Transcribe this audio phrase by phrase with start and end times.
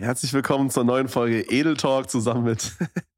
[0.00, 2.70] Herzlich willkommen zur neuen Folge Edel Talk zusammen mit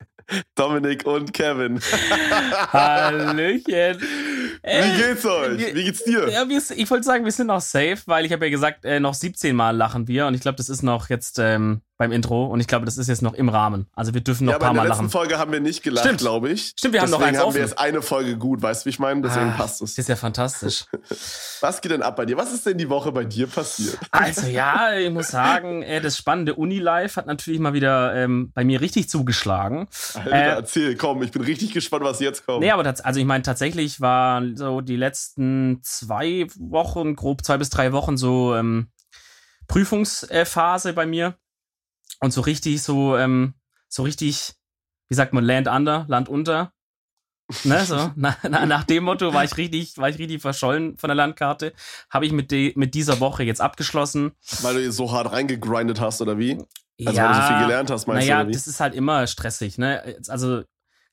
[0.54, 1.78] Dominik und Kevin.
[2.72, 4.00] Hallöchen.
[4.00, 5.74] Wie geht's euch?
[5.74, 6.30] Wie geht's dir?
[6.30, 8.98] Ja, wir, ich wollte sagen, wir sind noch safe, weil ich habe ja gesagt, äh,
[8.98, 12.47] noch 17 Mal lachen wir und ich glaube, das ist noch jetzt ähm, beim Intro
[12.47, 13.87] und ich glaube, das ist jetzt noch im Rahmen.
[13.95, 14.87] Also wir dürfen noch ja, ein paar Mal lachen.
[14.87, 16.73] in der letzten Folge haben wir nicht gelacht, glaube ich.
[16.75, 17.55] Stimmt, wir haben Deswegen noch eins haben offen.
[17.57, 19.21] wir jetzt eine Folge gut, weißt du, wie ich meine?
[19.21, 19.91] Deswegen Ah, passt es.
[19.96, 20.87] Das ist ja fantastisch.
[21.61, 22.39] Was geht denn ab bei dir?
[22.39, 23.98] Was ist denn die Woche bei dir passiert?
[24.11, 28.80] Also ja, ich muss sagen, das spannende Uni-Life hat natürlich mal wieder ähm, bei mir
[28.80, 29.87] richtig zugeschlagen.
[30.15, 32.60] Alter, Äh, erzähl, komm, ich bin richtig gespannt, was jetzt kommt.
[32.60, 37.59] Nee, aber tats- also ich meine, tatsächlich war so die letzten zwei Wochen, grob zwei
[37.59, 38.88] bis drei Wochen so ähm,
[39.69, 41.35] Prüfungsphase bei mir.
[42.19, 43.55] Und so richtig, so, ähm,
[43.88, 44.55] so richtig,
[45.09, 46.73] wie sagt man, Land under, Land unter.
[47.64, 51.09] Ne, so, na, na, nach dem Motto war ich richtig, war ich richtig verschollen von
[51.09, 51.73] der Landkarte.
[52.10, 54.32] Habe ich mit, de, mit dieser Woche jetzt abgeschlossen.
[54.60, 56.59] Weil du so hart reingegrindet hast, oder wie?
[57.06, 58.52] Also weil du so viel gelernt hast, meinst naja, du, wie?
[58.52, 60.16] das ist halt immer stressig, ne?
[60.29, 60.62] Also,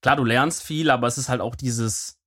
[0.02, 2.17] klar, du lernst viel, aber es ist halt auch dieses,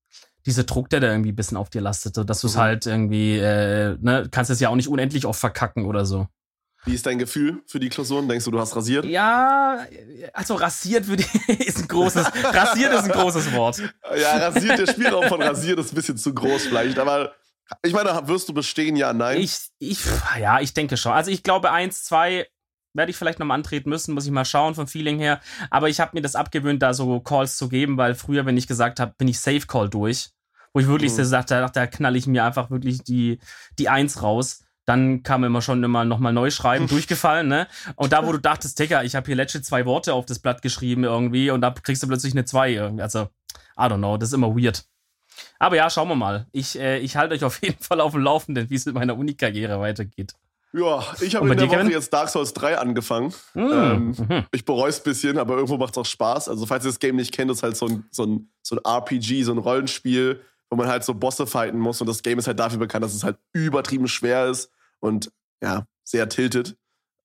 [0.47, 2.61] dieser Druck, der da irgendwie ein bisschen auf dir lastet, so dass du es Mhm.
[2.61, 6.27] halt irgendwie, äh, ne, kannst es ja auch nicht unendlich oft verkacken oder so.
[6.85, 8.27] Wie ist dein Gefühl für die Klausuren?
[8.29, 9.05] Denkst du, du hast rasiert?
[9.05, 9.85] Ja,
[10.33, 13.83] also rasiert würde ich, ist ein großes, rasiert ist ein großes Wort.
[14.19, 17.35] Ja, rasiert, der Spielraum von rasiert ist ein bisschen zu groß vielleicht, aber
[17.83, 18.97] ich meine, wirst du bestehen?
[18.97, 19.41] Ja, nein.
[19.41, 20.01] Ich, ich,
[20.41, 21.13] ja, ich denke schon.
[21.13, 22.47] Also ich glaube, eins, zwei
[22.95, 25.41] werde ich vielleicht nochmal antreten müssen, muss ich mal schauen vom Feeling her.
[25.71, 28.67] Aber ich habe mir das abgewöhnt, da so Calls zu geben, weil früher, wenn ich
[28.67, 30.31] gesagt habe, bin ich Safe Call durch,
[30.73, 31.17] wo ich wirklich Mhm.
[31.19, 33.39] so sagte, da, da knall ich mir einfach wirklich die,
[33.79, 34.65] die Eins raus.
[34.91, 37.69] Dann kam immer schon immer nochmal neu schreiben, durchgefallen, ne?
[37.95, 40.63] Und da, wo du dachtest, Digga, ich habe hier letzte zwei Worte auf das Blatt
[40.63, 43.03] geschrieben irgendwie und da kriegst du plötzlich eine zwei irgendwie.
[43.03, 43.29] Also,
[43.79, 44.85] I don't know, das ist immer weird.
[45.61, 46.49] Aber ja, schauen wir mal.
[46.51, 49.17] Ich, äh, ich halte euch auf jeden Fall auf dem Laufenden, wie es in meiner
[49.17, 50.35] Uni-Karriere weitergeht.
[50.73, 53.33] ja, ich habe in der Woche jetzt Dark Souls 3 angefangen.
[53.55, 53.61] Mm.
[53.61, 54.45] Ähm, Mhm.
[54.51, 56.49] Ich bereue es ein bisschen, aber irgendwo macht es auch Spaß.
[56.49, 58.81] Also, falls ihr das Game nicht kennt, ist halt so ein, so, ein, so ein
[58.85, 62.01] RPG, so ein Rollenspiel, wo man halt so Bosse fighten muss.
[62.01, 65.31] Und das Game ist halt dafür bekannt, dass es halt übertrieben schwer ist und
[65.63, 66.77] ja, sehr tiltet.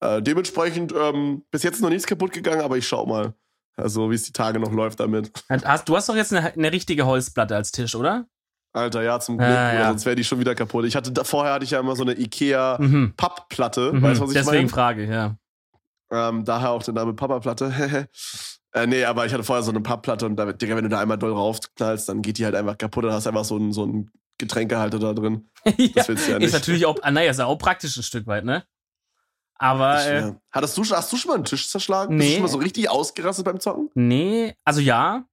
[0.02, 3.34] Äh, dementsprechend ähm, bis jetzt noch nichts kaputt gegangen, aber ich schau mal,
[3.78, 5.32] also wie es die Tage noch läuft damit.
[5.50, 8.26] Hast, du hast doch jetzt eine, eine richtige Holzplatte als Tisch, oder?
[8.74, 9.88] Alter, ja, zum Glück, Ah, ja.
[9.88, 10.84] sonst wäre die schon wieder kaputt.
[10.86, 13.14] Ich hatte vorher hatte ich ja immer so eine Ikea Mhm.
[13.94, 14.02] Mhm.
[14.02, 14.70] weißt du, was ich Deswegen meine?
[14.70, 15.38] Frage, ja.
[16.12, 18.08] Ähm, daher auch der Name Papa-Platte.
[18.74, 21.00] äh, nee, aber ich hatte vorher so eine Pappplatte und da, Digga, wenn du da
[21.00, 23.06] einmal doll raufknallst, dann geht die halt einfach kaputt.
[23.06, 25.50] Dann hast du einfach so einen, so einen Getränkehalter da drin.
[25.78, 25.88] ja.
[25.96, 26.48] Das willst du ja nicht.
[26.48, 28.64] Ist natürlich auch, ah, naja, ist ja auch praktisch ein Stück weit, ne?
[29.58, 30.34] Aber, Ich, äh.
[30.52, 32.18] Hattest du, hast du schon mal einen Tisch zerschlagen?
[32.18, 32.30] Bist Nee.
[32.30, 33.90] du schon mal so richtig ausgerastet beim Zocken?
[33.96, 35.26] nee, also ja.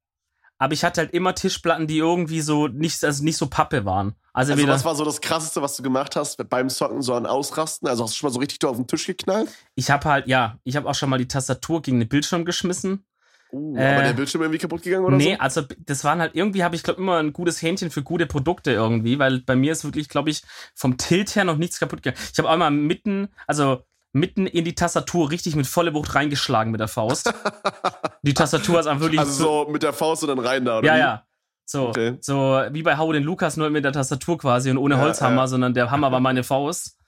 [0.59, 4.15] Aber ich hatte halt immer Tischplatten, die irgendwie so nicht, also nicht so Pappe waren.
[4.33, 7.27] Also, Also, was war so das Krasseste, was du gemacht hast beim Zocken, so an
[7.27, 7.89] Ausrasten?
[7.89, 9.51] Also, hast du schon mal so richtig auf den Tisch geknallt?
[9.75, 13.05] ich habe halt, ja, ich habe auch schon mal die Tastatur gegen den Bildschirm geschmissen.
[13.53, 15.41] Uh, Äh, aber der Bildschirm irgendwie kaputt gegangen oder nee, so?
[15.41, 18.71] also das waren halt irgendwie, habe ich glaube immer ein gutes Händchen für gute Produkte
[18.73, 20.43] irgendwie, weil bei mir ist wirklich, glaube ich,
[20.75, 22.23] vom Tilt her noch nichts kaputt gegangen.
[22.33, 26.71] Ich habe auch mal mitten, also mitten in die Tastatur richtig mit volle Wucht reingeschlagen
[26.73, 27.33] mit der Faust.
[28.23, 30.87] die Tastatur ist einfach wirklich Also so mit der Faust und dann rein da, oder?
[30.87, 30.99] ja, wie?
[31.01, 31.27] ja.
[31.65, 32.17] So, Okay.
[32.21, 35.47] so wie bei Hau den Lukas, nur mit der Tastatur quasi und ohne Holzhammer, ja.
[35.47, 36.99] sondern der Hammer war meine Faust.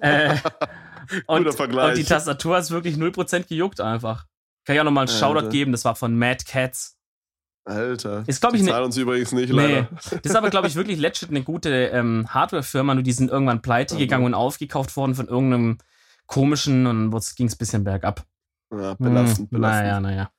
[0.00, 0.36] äh,
[1.26, 1.90] und, Guter Vergleich.
[1.90, 4.26] und die Tastatur ist wirklich 0% gejuckt einfach.
[4.64, 5.26] Kann ich auch nochmal einen Alter.
[5.26, 6.96] Shoutout geben, das war von Mad Cats.
[7.64, 8.24] Alter.
[8.26, 9.56] Ist, glaub ich, ne- zahlen uns übrigens nicht, Nee.
[9.74, 9.88] leider.
[9.92, 13.62] Das ist aber, glaube ich, wirklich legit eine gute ähm, Hardware-Firma, nur die sind irgendwann
[13.62, 13.98] pleite Mhm.
[14.00, 15.78] gegangen und aufgekauft worden von irgendeinem
[16.26, 18.24] komischen und ging es ein bisschen bergab.
[18.72, 19.60] Ja, belastend, Hm, belastend.
[19.60, 20.30] Naja, naja.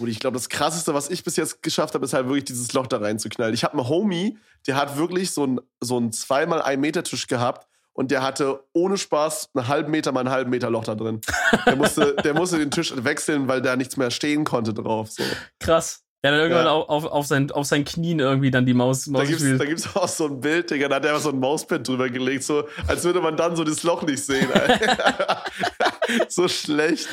[0.00, 2.72] Und ich glaube, das krasseste, was ich bis jetzt geschafft habe, ist halt wirklich dieses
[2.72, 3.54] Loch da reinzuknallen.
[3.54, 7.28] Ich habe einen Homie, der hat wirklich so einen so einen zweimal ein Meter Tisch
[7.28, 10.94] gehabt und der hatte ohne Spaß einen halben Meter mal einen halben Meter Loch da
[10.94, 11.20] drin.
[11.64, 15.10] Der musste, der musste den Tisch wechseln, weil da nichts mehr stehen konnte drauf.
[15.10, 15.22] So.
[15.60, 16.03] Krass.
[16.24, 16.72] Hat dann irgendwann Ja.
[16.72, 19.94] auf, auf, sein, auf seinen Knien irgendwie dann die Maus, Da Maus gibt's, da gibt's
[19.96, 22.64] auch so ein Bild, Digga, da hat er einfach so ein Mauspad drüber gelegt, so
[22.86, 24.48] als würde man dann so das Loch nicht sehen.
[26.28, 27.08] so schlecht.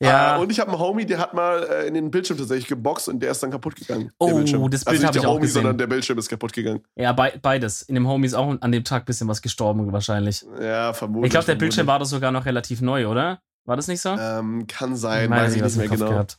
[0.00, 0.34] Ja.
[0.34, 3.08] Ah, und ich habe einen Homie, der hat mal äh, in den Bildschirm tatsächlich geboxt
[3.08, 4.04] und der ist dann kaputt gegangen.
[4.06, 4.70] der Oh, Bildschirm.
[4.70, 5.54] das Bild also nicht hab der ich auch Homie, gesehen.
[5.54, 6.82] sondern der Bildschirm ist kaputt gegangen.
[6.96, 7.82] Ja, bei, beides.
[7.82, 10.44] In dem Homie ist auch an dem Tag ein bisschen was gestorben, wahrscheinlich.
[10.60, 11.26] Ja, vermutlich.
[11.26, 11.58] Ich glaube, der vermutlich.
[11.58, 13.40] Bildschirm war doch sogar noch relativ neu, oder?
[13.66, 14.10] War das nicht so?
[14.10, 16.08] Ähm, kann sein, Meine weiß ich nicht mehr genau.
[16.10, 16.38] gehabt.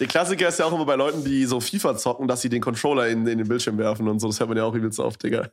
[0.00, 2.60] Der Klassiker ist ja auch immer bei Leuten, die so FIFA zocken, dass sie den
[2.60, 4.26] Controller in, in den Bildschirm werfen und so.
[4.26, 5.48] Das hört man ja auch übelst oft, Digga.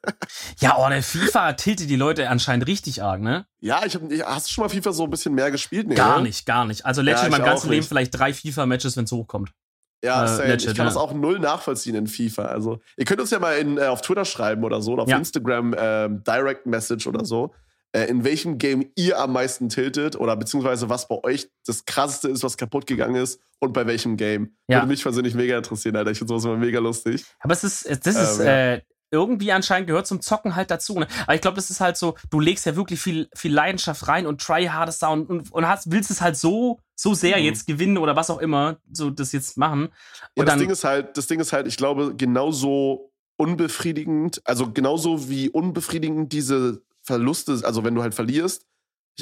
[0.60, 3.46] Ja, oh, der FIFA tiltet die Leute anscheinend richtig arg, ne?
[3.60, 5.88] Ja, ich hab, hast du schon mal FIFA so ein bisschen mehr gespielt?
[5.88, 6.22] Nee, Gar oder?
[6.24, 6.86] nicht, gar nicht.
[6.86, 9.52] Also legit Ja, in meinem ich ganzen auch Leben vielleicht drei FIFA-Matches, wenn es hochkommt.
[10.04, 10.92] Ja, Äh, legit, ich kann ja.
[10.92, 12.46] das auch null nachvollziehen in FIFA.
[12.46, 15.10] Also, ihr könnt uns ja mal in, äh, auf Twitter schreiben oder so, oder auf
[15.10, 15.18] Ja.
[15.18, 17.54] Instagram ähm, Direct Message oder so.
[17.94, 22.30] Äh, in welchem Game ihr am meisten tiltet oder beziehungsweise was bei euch das krasseste
[22.30, 24.56] ist, was kaputt gegangen ist und bei welchem Game.
[24.68, 24.78] Ja.
[24.78, 26.12] Würde mich persönlich mega interessieren, Alter.
[26.12, 27.26] Ich finde sowas immer mega lustig.
[27.40, 28.74] Aber es ist, das ist, ähm, ja.
[28.74, 30.98] äh, irgendwie anscheinend gehört zum Zocken halt dazu.
[30.98, 31.08] Ne?
[31.24, 34.26] Aber ich glaube, das ist halt so, du legst ja wirklich viel, viel Leidenschaft rein
[34.26, 37.44] und tryhardest da und, und, und hast, willst es halt so, so sehr mhm.
[37.44, 39.90] jetzt gewinnen oder was auch immer, so das jetzt machen.
[40.36, 44.72] Und ja, das Ding ist halt, das Ding ist halt, ich glaube, genauso unbefriedigend, also
[44.72, 46.82] genauso wie unbefriedigend diese
[47.12, 48.66] Verluste, also wenn du halt verlierst,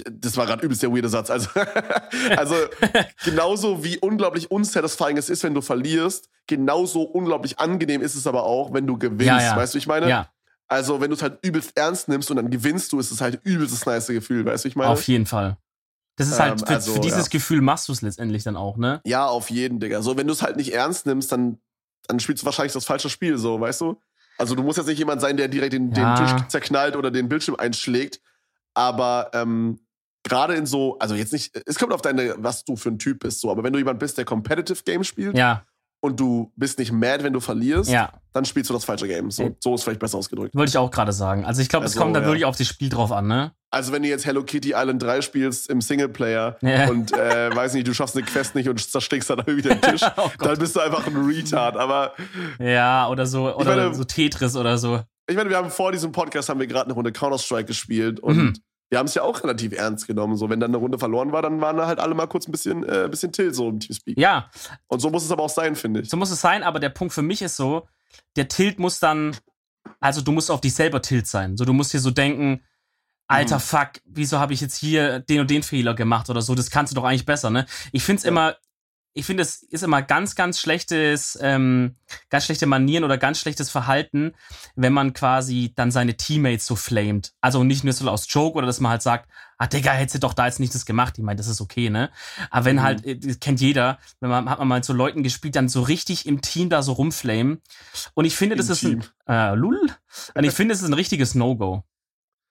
[0.05, 1.29] das war gerade übelst der weirde Satz.
[1.29, 1.49] Also,
[2.37, 2.55] also
[3.25, 8.43] genauso wie unglaublich unsatisfying es ist, wenn du verlierst, genauso unglaublich angenehm ist es aber
[8.43, 9.25] auch, wenn du gewinnst.
[9.25, 9.57] Ja, ja.
[9.57, 10.09] Weißt du, ich meine?
[10.09, 10.31] Ja.
[10.67, 13.41] Also, wenn du es halt übelst ernst nimmst und dann gewinnst du, ist es halt
[13.43, 14.91] übelst das nice Gefühl, weißt du, ich meine?
[14.91, 15.57] Auf jeden Fall.
[16.15, 17.29] Das ist halt, ähm, für, also, für, dieses ja.
[17.31, 19.01] Gefühl machst du es letztendlich dann auch, ne?
[19.05, 20.03] Ja, auf jeden, Digga.
[20.03, 21.57] So, wenn du es halt nicht ernst nimmst, dann,
[22.07, 23.99] dann spielst du wahrscheinlich das falsche Spiel, so, weißt du?
[24.39, 27.29] Also, du musst jetzt nicht jemand sein, der direkt den, den Tisch zerknallt oder den
[27.29, 28.21] Bildschirm einschlägt,
[28.73, 29.79] aber ähm,
[30.23, 33.19] gerade in so, also jetzt nicht, es kommt auf deine, was du für ein Typ
[33.19, 35.65] bist, so, aber wenn du jemand bist, der Competitive Game spielt ja.
[36.01, 38.11] Und du bist nicht mad, wenn du verlierst, ja.
[38.33, 39.31] dann spielst du das falsche Game.
[39.31, 40.55] So, so ist vielleicht besser ausgedrückt.
[40.55, 41.45] Wollte ich auch gerade sagen.
[41.45, 42.25] Also ich glaube, es also, kommt da ja.
[42.25, 43.51] wirklich auf das Spiel drauf an, ne?
[43.71, 46.89] Also wenn du jetzt Hello Kitty Island 3 spielst im Singleplayer ja.
[46.89, 50.01] und äh, weiß nicht, du schaffst eine Quest nicht und zerstickst dann irgendwie den Tisch,
[50.17, 51.77] oh dann bist du einfach ein Retard.
[51.77, 52.13] Aber
[52.59, 55.01] ja, oder so oder meine, so Tetris oder so.
[55.29, 58.19] Ich meine, wir haben vor diesem Podcast haben wir gerade eine Runde Counter Strike gespielt
[58.19, 58.53] und mhm
[58.89, 60.35] wir haben es ja auch relativ ernst genommen.
[60.35, 62.51] So, wenn dann eine Runde verloren war, dann waren da halt alle mal kurz ein
[62.51, 64.17] bisschen, äh, bisschen Till so im Teamspeak.
[64.17, 64.49] Ja.
[64.87, 66.09] Und so muss es aber auch sein, finde ich.
[66.09, 67.87] So muss es sein, aber der Punkt für mich ist so,
[68.35, 69.35] der Tilt muss dann,
[69.99, 71.55] also du musst auf dich selber Tilt sein.
[71.55, 72.63] So, du musst dir so denken,
[73.27, 73.61] alter mhm.
[73.61, 76.55] Fuck, wieso habe ich jetzt hier den und den Fehler gemacht oder so?
[76.55, 77.67] Das kannst du doch eigentlich besser, ne?
[77.91, 78.29] Ich finde es ja.
[78.29, 78.55] immer
[79.13, 81.95] ich finde, es ist immer ganz, ganz schlechtes, ähm,
[82.29, 84.33] ganz schlechte Manieren oder ganz schlechtes Verhalten,
[84.75, 87.33] wenn man quasi dann seine Teammates so flamed.
[87.41, 90.19] Also nicht nur so aus Joke oder dass man halt sagt, ah, Digga, hättest du
[90.19, 91.15] doch da jetzt nicht das gemacht.
[91.17, 92.11] Ich meine, das ist okay, ne?
[92.51, 92.83] Aber wenn mhm.
[92.83, 95.69] halt, äh, das kennt jeder, wenn man, hat man mal mit so Leuten gespielt, dann
[95.69, 97.61] so richtig im Team da so rumflamen.
[98.13, 99.01] Und ich finde, Im das ist Team.
[99.25, 99.79] ein, äh, lul.
[100.35, 101.83] Und ich finde, es ist ein richtiges No-Go.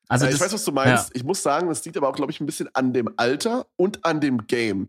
[0.09, 1.09] Also ja, ich das, weiß, was du meinst.
[1.09, 1.15] Ja.
[1.15, 4.05] Ich muss sagen, das liegt aber auch, glaube ich, ein bisschen an dem Alter und
[4.05, 4.89] an dem Game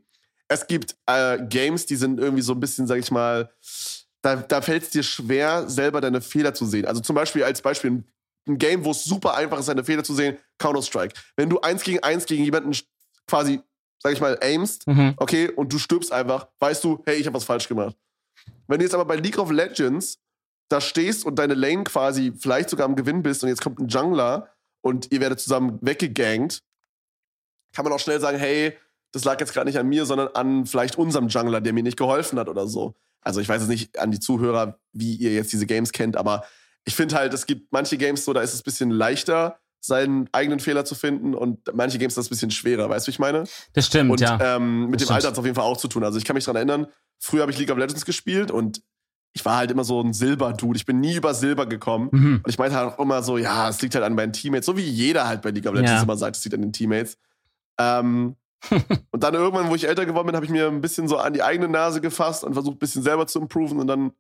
[0.50, 3.50] es gibt äh, Games, die sind irgendwie so ein bisschen, sag ich mal,
[4.22, 6.86] da, da fällt es dir schwer, selber deine Fehler zu sehen.
[6.86, 8.08] Also zum Beispiel als Beispiel ein,
[8.48, 11.14] ein Game, wo es super einfach ist, deine Fehler zu sehen, Counter-Strike.
[11.38, 12.78] Wenn du eins gegen eins gegen jemanden
[13.28, 13.62] quasi,
[14.02, 15.14] sag ich mal, aimst, mhm.
[15.18, 17.96] okay, und du stirbst einfach, weißt du, hey, ich habe was falsch gemacht.
[18.68, 20.20] Wenn du jetzt aber bei League of Legends
[20.68, 23.88] da stehst und deine Lane quasi vielleicht sogar am Gewinn bist und jetzt kommt ein
[23.88, 24.50] Jungler
[24.82, 26.64] und ihr werdet zusammen weggegangt,
[27.74, 28.76] kann man auch schnell sagen, hey,
[29.12, 31.98] das lag jetzt gerade nicht an mir, sondern an vielleicht unserem Jungler, der mir nicht
[31.98, 32.96] geholfen hat oder so.
[33.22, 36.44] Also ich weiß jetzt nicht an die Zuhörer, wie ihr jetzt diese Games kennt, aber
[36.86, 40.30] ich finde halt, es gibt manche Games so, da ist es ein bisschen leichter, seinen
[40.32, 42.90] eigenen Fehler zu finden und manche Games das ein bisschen schwerer.
[42.90, 43.44] Weißt du, wie ich meine?
[43.74, 44.56] Das stimmt, und, ja.
[44.56, 45.12] Ähm, mit das dem stimmt.
[45.16, 46.04] Alter hat es auf jeden Fall auch zu tun.
[46.04, 48.82] Also ich kann mich daran erinnern, früher habe ich League of Legends gespielt und
[49.34, 50.78] ich war halt immer so ein Silber-Dude.
[50.78, 52.10] Ich bin nie über Silber gekommen.
[52.12, 52.42] Mhm.
[52.44, 54.76] Und ich meinte halt auch immer so, ja, es liegt halt an meinen Teammates, so
[54.76, 56.02] wie jeder halt bei League of Legends ja.
[56.02, 57.18] immer sagt, es liegt an den Teammates.
[57.78, 58.36] Ähm,
[59.12, 61.34] und dann irgendwann, wo ich älter geworden bin, habe ich mir ein bisschen so an
[61.34, 64.12] die eigene Nase gefasst und versucht, ein bisschen selber zu improven und dann,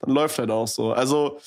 [0.00, 0.92] dann läuft halt auch so.
[0.92, 1.38] Also,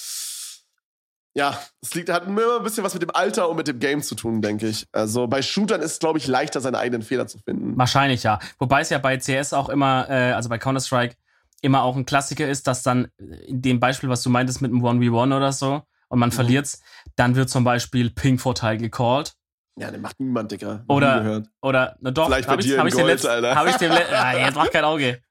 [1.34, 4.02] ja, es liegt, hat immer ein bisschen was mit dem Alter und mit dem Game
[4.02, 4.88] zu tun, denke ich.
[4.94, 7.78] Also bei Shootern ist es, glaube ich, leichter, seine eigenen Fehler zu finden.
[7.78, 8.40] Wahrscheinlich, ja.
[8.58, 11.16] Wobei es ja bei CS auch immer, äh, also bei Counter-Strike,
[11.62, 13.10] immer auch ein Klassiker ist, dass dann
[13.48, 16.34] in dem Beispiel, was du meintest mit einem 1v1 oder so, und man mhm.
[16.34, 16.82] verliert's,
[17.16, 19.34] dann wird zum Beispiel Ping-Vorteil gecallt.
[19.78, 20.86] Ja, den macht niemand, Digga.
[20.88, 23.56] Oder, oder, na doch, Vielleicht hab ich, hab ich Gold, letzten, Alter.
[23.56, 25.22] Hab ich dem, ah, jetzt mach kein Auge.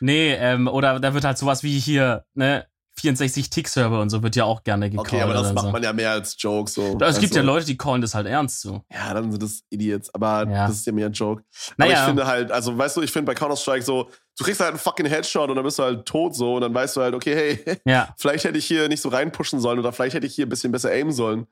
[0.00, 4.36] Nee, ähm, oder da wird halt sowas wie hier, ne, 64 Tick-Server und so wird
[4.36, 5.08] ja auch gerne gecallt.
[5.08, 5.72] Okay, aber das macht so.
[5.72, 6.96] man ja mehr als Joke, so.
[7.00, 8.82] Es gibt ja also Leute, die callen das halt ernst, so.
[8.92, 10.66] Ja, dann sind das Idiots, aber ja.
[10.66, 11.42] das ist ja mehr ein Joke.
[11.76, 11.92] Naja.
[11.92, 14.70] Aber ich finde halt, also, weißt du, ich finde bei Counter-Strike so, du kriegst halt
[14.70, 17.14] einen fucking Headshot und dann bist du halt tot so und dann weißt du halt,
[17.14, 18.14] okay, hey, ja.
[18.16, 20.72] vielleicht hätte ich hier nicht so reinpushen sollen oder vielleicht hätte ich hier ein bisschen
[20.72, 21.46] besser aimen sollen.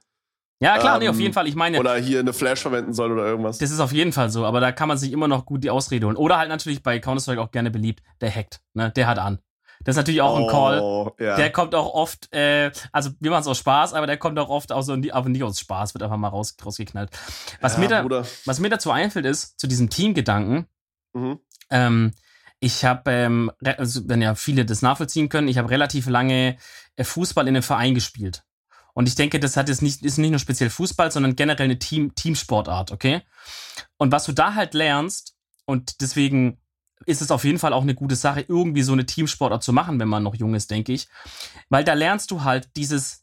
[0.63, 1.49] Ja, klar, ähm, nee, auf jeden ähm, Fall.
[1.49, 1.79] Ich meine.
[1.81, 3.59] Oder hier eine Flash verwenden soll oder irgendwas.
[3.59, 5.71] Das ist auf jeden Fall so, aber da kann man sich immer noch gut die
[5.71, 6.17] Ausrede holen.
[6.17, 8.91] Oder halt natürlich bei Counter-Strike auch gerne beliebt, der hackt, ne?
[8.91, 9.41] Der hat an.
[9.85, 11.27] Das ist natürlich auch oh, ein Call.
[11.27, 11.37] Ja.
[11.37, 14.49] Der kommt auch oft, äh, also wir machen es aus Spaß, aber der kommt auch
[14.49, 17.11] oft aus, aber nicht aus Spaß, wird einfach mal raus, rausgeknallt.
[17.61, 20.67] Was, ja, mir da, was mir dazu einfällt, ist, zu diesem Teamgedanken,
[21.13, 21.41] mhm.
[21.71, 22.13] ähm,
[22.61, 26.57] ich habe, ähm, also, wenn ja viele das nachvollziehen können, ich habe relativ lange
[26.95, 28.45] äh, Fußball in einem Verein gespielt.
[28.95, 31.79] Und ich denke, das hat jetzt nicht, ist nicht nur speziell Fußball, sondern generell eine
[31.79, 33.23] Team, Teamsportart, okay?
[33.97, 35.35] Und was du da halt lernst,
[35.65, 36.59] und deswegen
[37.07, 39.99] ist es auf jeden Fall auch eine gute Sache, irgendwie so eine Teamsportart zu machen,
[39.99, 41.09] wenn man noch jung ist, denke ich.
[41.69, 43.22] Weil da lernst du halt dieses,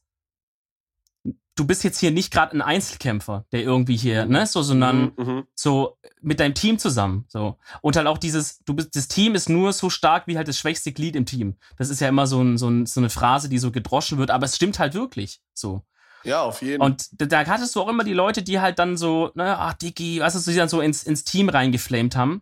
[1.59, 5.25] du bist jetzt hier nicht gerade ein Einzelkämpfer, der irgendwie hier, ne, so, sondern Mhm,
[5.25, 5.47] mhm.
[5.55, 7.57] so mit deinem Team zusammen, so.
[7.81, 10.57] Und halt auch dieses, du bist, das Team ist nur so stark wie halt das
[10.57, 11.57] schwächste Glied im Team.
[11.77, 14.31] Das ist ja immer so, ein, so, ein, so eine Phrase, die so gedroschen wird,
[14.31, 15.83] aber es stimmt halt wirklich, so.
[16.23, 18.97] Ja, auf jeden Und da, da hattest du auch immer die Leute, die halt dann
[18.97, 22.41] so, ne, ach, Dicky, weißt du, die dann so ins, ins Team reingeflamed haben.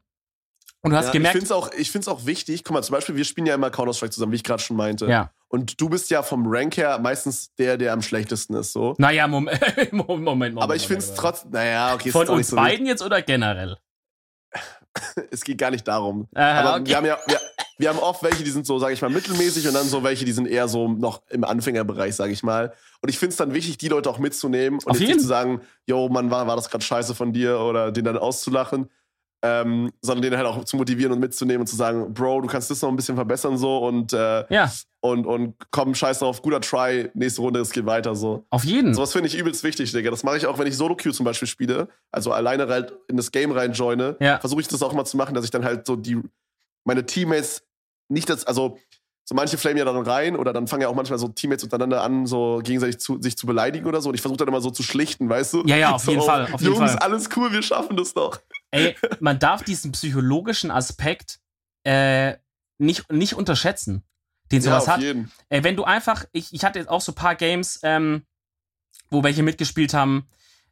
[0.82, 2.64] Und du hast ja, gemerkt, Ich finde es auch, ich find's auch wichtig.
[2.64, 5.08] Guck mal, zum Beispiel, wir spielen ja immer Counter-Strike zusammen, wie ich gerade schon meinte.
[5.08, 8.96] ja, Und du bist ja vom Rank her meistens der, der am schlechtesten ist, so.
[8.98, 10.62] naja, Moment, Moment, Moment.
[10.62, 13.78] Aber ich finde es trotzdem, naja, okay, Von uns so beiden jetzt oder generell?
[15.30, 16.28] Es geht gar nicht darum.
[16.34, 16.90] Aha, Aber okay.
[16.90, 17.40] wir haben ja, wir,
[17.78, 20.26] wir haben oft welche, die sind so, sage ich mal, mittelmäßig und dann so welche,
[20.26, 22.74] die sind eher so noch im Anfängerbereich, sage ich mal.
[23.02, 25.28] Und ich finde es dann wichtig, die Leute auch mitzunehmen und Auf jetzt nicht zu
[25.28, 28.90] sagen, yo, Mann, war, war das gerade scheiße von dir oder den dann auszulachen.
[29.44, 32.72] Ähm, sondern den halt auch zu motivieren und mitzunehmen und zu sagen, Bro, du kannst
[32.72, 36.60] das noch ein bisschen verbessern so und, äh, Ja, und, und komm, scheiß drauf, guter
[36.60, 38.46] Try, nächste Runde, es geht weiter so.
[38.50, 38.96] auf jeden.
[38.96, 40.10] Sowas finde ich übelst wichtig, Digga.
[40.10, 43.32] Das mache ich auch, wenn ich Solo-Queue zum Beispiel spiele, also alleine halt in das
[43.32, 44.40] Game reinjoine, Ja.
[44.40, 46.20] versuche ich das auch mal zu machen, dass ich dann halt so die,
[46.84, 47.64] meine Teammates
[48.10, 48.80] nicht das, also
[49.24, 52.02] so manche flamen ja dann rein oder dann fangen ja auch manchmal so Teammates untereinander
[52.02, 54.10] an, so gegenseitig zu, sich zu beleidigen oder so.
[54.10, 55.64] Und ich versuche dann immer so zu schlichten, weißt du?
[55.68, 57.00] Ja, ja, auf so, jeden Fall, auf jeden Jungs, Fall.
[57.00, 58.40] alles cool, wir schaffen das doch.
[58.72, 61.40] Ey, man darf diesen psychologischen Aspekt
[61.84, 62.36] äh,
[62.78, 64.04] nicht, nicht unterschätzen,
[64.52, 65.02] den Ja, sowas auf hat.
[65.02, 65.32] jeden.
[65.50, 68.24] Ey, wenn du einfach, ich, ich hatte jetzt auch so ein paar Games, ähm,
[69.10, 70.28] wo welche mitgespielt haben,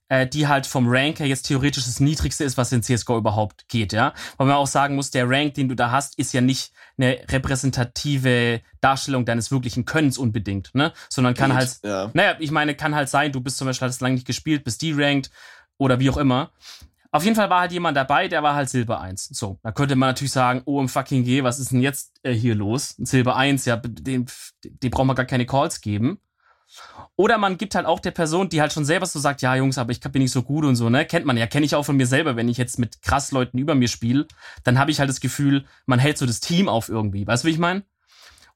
[0.08, 3.68] äh, die halt vom Rank her jetzt theoretisch das niedrigste ist, was in CSGO überhaupt
[3.70, 4.14] geht, ja.
[4.38, 7.20] Weil man auch sagen muss, der Rank, den du da hast, ist ja nicht eine
[7.30, 10.94] repräsentative Darstellung deines wirklichen Könnens unbedingt, ne?
[11.10, 12.12] Sondern kann Geht, halt, Ja.
[12.14, 14.82] naja, ich meine, kann halt sein, du bist zum Beispiel, hast lange nicht gespielt, bist
[14.82, 15.32] D-ranked
[15.78, 16.52] oder wie auch immer.
[17.16, 19.30] Auf jeden Fall war halt jemand dabei, der war halt Silber 1.
[19.32, 22.34] So, da könnte man natürlich sagen, oh im fucking G, was ist denn jetzt äh,
[22.34, 22.94] hier los?
[22.98, 24.26] Silber 1, ja, dem,
[24.66, 26.20] dem braucht man gar keine Calls geben.
[27.16, 29.78] Oder man gibt halt auch der Person, die halt schon selber so sagt, ja Jungs,
[29.78, 31.06] aber ich bin nicht so gut und so, ne?
[31.06, 33.60] Kennt man ja, kenne ich auch von mir selber, wenn ich jetzt mit krass Leuten
[33.60, 34.28] über mir spiele,
[34.66, 37.26] dann habe ich halt das Gefühl, man hält so das Team auf irgendwie.
[37.26, 37.84] Weißt du, wie ich meine?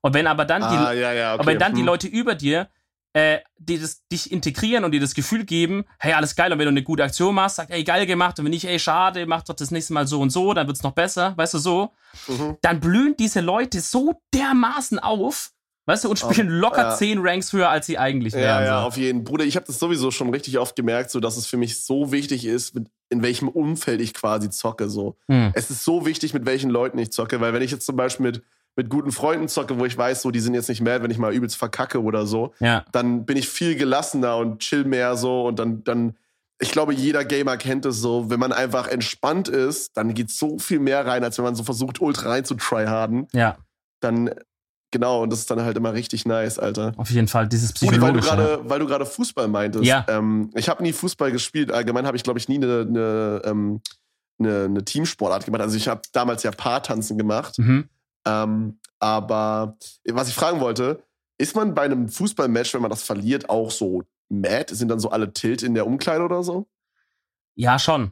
[0.02, 1.40] Und wenn aber dann die, ah, ja, ja, okay.
[1.40, 1.88] aber wenn dann die hm.
[1.88, 2.68] Leute über dir
[3.14, 6.66] äh, die das, dich integrieren und dir das Gefühl geben, hey, alles geil, und wenn
[6.66, 9.42] du eine gute Aktion machst, sagt, ey, geil gemacht, und wenn nicht, ey, schade, mach
[9.44, 11.94] doch das nächste Mal so und so, dann wird's noch besser, weißt du, so,
[12.28, 12.58] Mhm.
[12.62, 15.52] dann blühen diese Leute so dermaßen auf,
[15.86, 16.96] weißt du, und spielen locker ja.
[16.96, 18.66] zehn Ranks höher, als sie eigentlich Ja, wären.
[18.66, 18.88] ja, so.
[18.88, 21.58] auf jeden Bruder, ich habe das sowieso schon richtig oft gemerkt, so dass es für
[21.58, 24.88] mich so wichtig ist, mit, in welchem Umfeld ich quasi zocke.
[24.90, 25.18] So.
[25.28, 25.52] Hm.
[25.56, 28.28] Es ist so wichtig, mit welchen Leuten ich zocke, weil wenn ich jetzt zum Beispiel
[28.28, 28.44] mit,
[28.76, 31.18] mit guten Freunden zocke, wo ich weiß, so, die sind jetzt nicht mad, wenn ich
[31.18, 35.48] mal übelst verkacke oder so, Ja, dann bin ich viel gelassener und chill mehr so
[35.48, 36.16] und dann, dann,
[36.62, 40.60] ich glaube, jeder Gamer kennt es so, wenn man einfach entspannt ist, dann geht so
[40.60, 43.28] viel mehr rein, als wenn man so versucht, ultra rein zu tryharden.
[43.34, 43.58] ja,
[44.02, 44.30] Dann,
[44.92, 46.94] genau, und das ist dann halt immer richtig nice, Alter.
[46.98, 48.36] auf jeden Fall, dieses Rudi, weil du psychologische.
[48.36, 49.86] gerade, weil du gerade Fußball meintest.
[49.86, 50.06] Ja.
[50.08, 51.72] Ähm, ich habe nie Fußball gespielt.
[51.72, 53.82] Allgemein habe ich, glaube ich, nie eine, eine, ähm,
[54.40, 55.62] eine, eine Teamsportart gemacht.
[55.62, 57.58] Also ich habe damals ja Paartanzen gemacht.
[57.60, 57.90] mhm.
[58.26, 61.04] Ähm, aber was ich fragen wollte,
[61.38, 64.74] ist man bei einem Fußballmatch, wenn man das verliert, auch so mad?
[64.76, 66.68] Sind dann so alle tilt in der Umkleide oder so?
[67.56, 68.12] Ja, schon.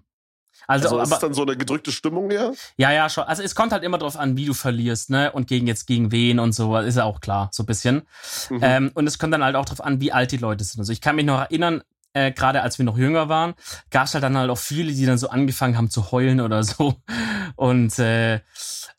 [0.66, 2.52] Also, Also, ist aber, es dann so eine gedrückte Stimmung ja?
[2.78, 3.24] Ja, ja, schon.
[3.26, 5.32] Also es kommt halt immer drauf an, wie du verlierst, ne?
[5.32, 8.08] Und gegen jetzt gegen wen und so, ist ja auch klar, so ein bisschen.
[8.50, 8.60] Mhm.
[8.62, 10.80] Ähm, und es kommt dann halt auch drauf an, wie alt die Leute sind.
[10.80, 11.84] Also ich kann mich noch erinnern,
[12.26, 13.54] äh, gerade als wir noch jünger waren,
[13.92, 16.64] gab es halt dann halt auch viele, die dann so angefangen haben zu heulen oder
[16.64, 16.96] so.
[17.56, 18.40] Und äh,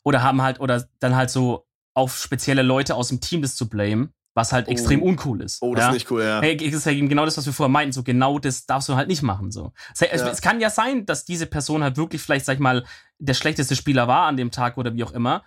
[0.03, 3.67] oder haben halt, oder dann halt so auf spezielle Leute aus dem Team das zu
[3.69, 4.71] blamen, was halt Oh.
[4.71, 5.61] extrem uncool ist.
[5.61, 5.89] oh, das ja?
[5.89, 6.39] ist nicht cool, ja.
[6.41, 7.91] Hey, das ist ja eben genau das, was wir vorher meinten.
[7.91, 9.51] So genau das darfst du halt nicht machen.
[9.51, 9.73] So.
[9.93, 10.29] Es, es, Ja.
[10.29, 12.85] es kann ja sein, dass diese Person halt wirklich vielleicht, sag ich mal,
[13.17, 15.43] der schlechteste Spieler war an dem Tag oder wie auch immer.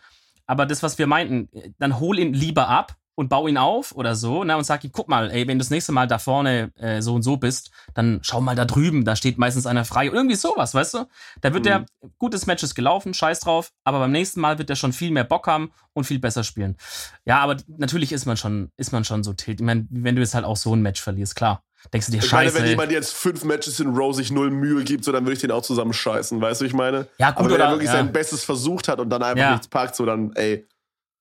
[0.46, 1.48] Aber das, was wir meinten,
[1.78, 4.90] dann hol ihn lieber ab und bau ihn auf oder so, ne, und sag ihm,
[4.92, 7.70] guck mal, ey, wenn du das nächste Mal da vorne äh, so und so bist,
[7.94, 10.06] dann schau mal da drüben, da steht meistens einer frei.
[10.06, 11.06] Irgendwie sowas, weißt du?
[11.42, 11.68] Da wird Mhm.
[11.68, 11.84] der,
[12.18, 15.24] gutes Match ist gelaufen, scheiß drauf, aber beim nächsten Mal wird er schon viel mehr
[15.24, 16.76] Bock haben und viel besser spielen.
[17.26, 19.60] Ja, aber natürlich ist man schon, ist man schon so tilt.
[19.60, 21.62] Ich meine, wenn du jetzt halt auch so ein Match verlierst, klar.
[21.92, 22.62] Denkst du dir, Ich meine, scheiße.
[22.62, 25.40] wenn jemand jetzt fünf Matches in Row sich null Mühe gibt, so, dann würde ich
[25.40, 27.08] den auch zusammenscheißen, weißt du, ich meine?
[27.18, 27.94] ja, gut, Aber wenn oder, er wirklich ja.
[27.94, 29.50] sein Bestes versucht hat und dann einfach Ja.
[29.50, 30.64] nichts packt, so dann, ey.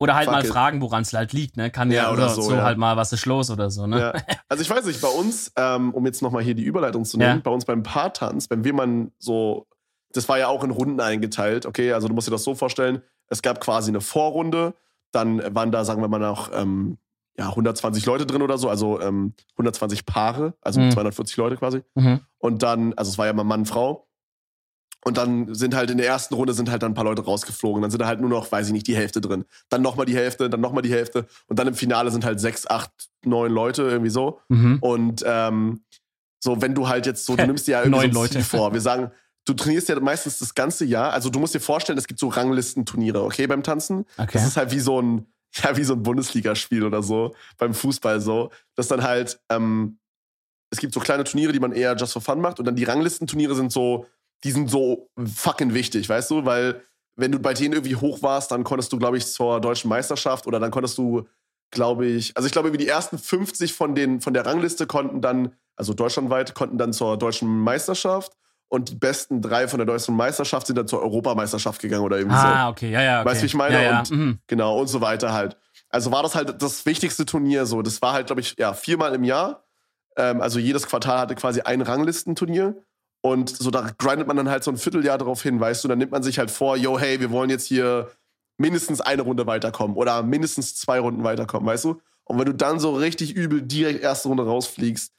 [0.01, 0.51] Oder halt fuck mal it.
[0.51, 1.69] fragen, woran es halt liegt, ne?
[1.71, 2.63] Kann ja, Ja, oder oder so, so, ja.
[2.63, 3.99] halt mal, was ist los oder so, ne?
[3.99, 4.13] Ja.
[4.49, 7.41] Also ich weiß nicht, bei uns, ähm, um jetzt nochmal hier die Überleitung zu nehmen,
[7.41, 9.67] bei uns beim Paartanz, wenn wir mal so,
[10.13, 13.01] das war ja auch in Runden eingeteilt, okay, also du musst dir das so vorstellen,
[13.27, 14.73] es gab quasi eine Vorrunde,
[15.11, 16.97] dann waren da, sagen wir mal, noch ähm,
[17.37, 20.91] ja, 120 Leute drin oder so, also ähm, 120 Paare, also Mhm.
[20.91, 21.81] 240 Leute quasi.
[21.95, 22.19] Mhm.
[22.39, 24.07] Und dann, also es war ja mal Mann, Frau.
[25.03, 27.81] Und dann sind halt in der ersten Runde sind halt dann ein paar Leute rausgeflogen.
[27.81, 29.45] Dann sind da halt nur noch, weiß ich nicht, die Hälfte drin.
[29.69, 31.25] Dann nochmal die Hälfte, dann nochmal die Hälfte.
[31.47, 32.91] Und dann im Finale sind halt sechs, acht,
[33.25, 34.39] neun Leute irgendwie so.
[34.49, 34.77] Mhm.
[34.79, 35.81] Und ähm,
[36.43, 38.37] So, wenn du halt jetzt so, du nimmst dir ja irgendwie Neun so ein Ziel
[38.37, 38.49] Leute.
[38.49, 38.73] vor.
[38.73, 39.11] Wir sagen,
[39.45, 41.13] du trainierst ja meistens das ganze Jahr.
[41.13, 44.05] Also du musst dir vorstellen, es gibt so Ranglistenturniere, okay, beim Tanzen.
[44.17, 44.29] Okay.
[44.33, 48.21] Das ist halt wie so ein, ja, wie so ein Bundesligaspiel oder so, beim Fußball
[48.21, 48.51] so.
[48.75, 49.97] Das dann halt, ähm,
[50.69, 52.59] es gibt so kleine Turniere, die man eher just for fun macht.
[52.59, 54.05] Und dann die Ranglistenturniere sind so,
[54.43, 56.45] die sind so fucking wichtig, weißt du?
[56.45, 56.81] Weil
[57.15, 60.47] wenn du bei denen irgendwie hoch warst, dann konntest du, glaube ich, zur deutschen Meisterschaft
[60.47, 61.27] oder dann konntest du,
[61.71, 65.21] glaube ich, also ich glaube, wie die ersten 50 von, den, von der Rangliste konnten
[65.21, 68.33] dann, also deutschlandweit, konnten dann zur deutschen Meisterschaft
[68.69, 72.37] und die besten drei von der deutschen Meisterschaft sind dann zur Europameisterschaft gegangen oder irgendwie
[72.37, 72.43] so.
[72.47, 73.21] Ah, okay, ja, ja.
[73.21, 73.29] Okay.
[73.29, 73.75] Weißt du, wie ich meine?
[73.75, 73.99] Ja, ja.
[73.99, 74.39] Und- mhm.
[74.47, 75.57] Genau, und so weiter halt.
[75.89, 77.81] Also war das halt das wichtigste Turnier so.
[77.81, 79.65] Das war halt, glaube ich, ja, viermal im Jahr.
[80.17, 82.81] Ähm, also jedes Quartal hatte quasi ein Ranglistenturnier.
[83.23, 85.87] Und so da grindet man dann halt so ein Vierteljahr darauf hin, weißt du?
[85.87, 88.09] Dann nimmt man sich halt vor, yo, hey, wir wollen jetzt hier
[88.57, 92.01] mindestens eine Runde weiterkommen oder mindestens zwei Runden weiterkommen, weißt du?
[92.23, 95.11] Und wenn du dann so richtig übel direkt erste Runde rausfliegst,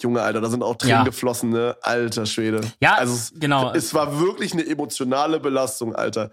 [0.00, 1.04] Junge, Alter, da sind auch Tränen Ja.
[1.04, 1.76] geflossen, ne?
[1.82, 2.60] Alter Schwede.
[2.80, 3.72] Ja, also es, genau.
[3.72, 6.32] es war wirklich eine emotionale Belastung, Alter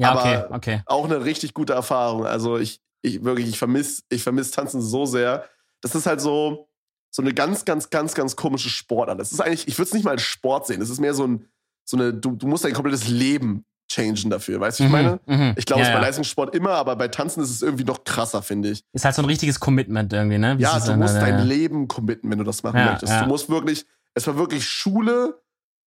[0.00, 0.82] ja, aber- okay, okay.
[0.86, 2.26] auch eine richtig gute Erfahrung.
[2.26, 5.44] Also ich, ich wirklich, ich vermisse ich vermiss Tanzen so sehr.
[5.80, 6.67] Das ist halt so,
[7.10, 9.18] so eine ganz, ganz, ganz, ganz komische Sportart.
[9.18, 10.80] Das ist eigentlich, ich würde es nicht mal als Sport sehen.
[10.82, 11.46] Es ist mehr so ein,
[11.84, 14.60] so eine, du, du musst dein komplettes Leben changen dafür.
[14.60, 15.20] Weißt du, was ich meine?
[15.26, 15.54] Mhm, mhm.
[15.56, 16.06] Ich glaube, ja, es ist bei ja.
[16.06, 18.84] Leistungssport immer, aber bei Tanzen ist es irgendwie noch krasser, finde ich.
[18.92, 20.58] Ist halt so ein richtiges Commitment irgendwie, ne?
[20.58, 21.44] Wie Ja, du musst ja, dein ja.
[21.44, 23.12] Leben committen, wenn du das machen möchtest.
[23.12, 25.40] Du musst wirklich, es war wirklich Schule.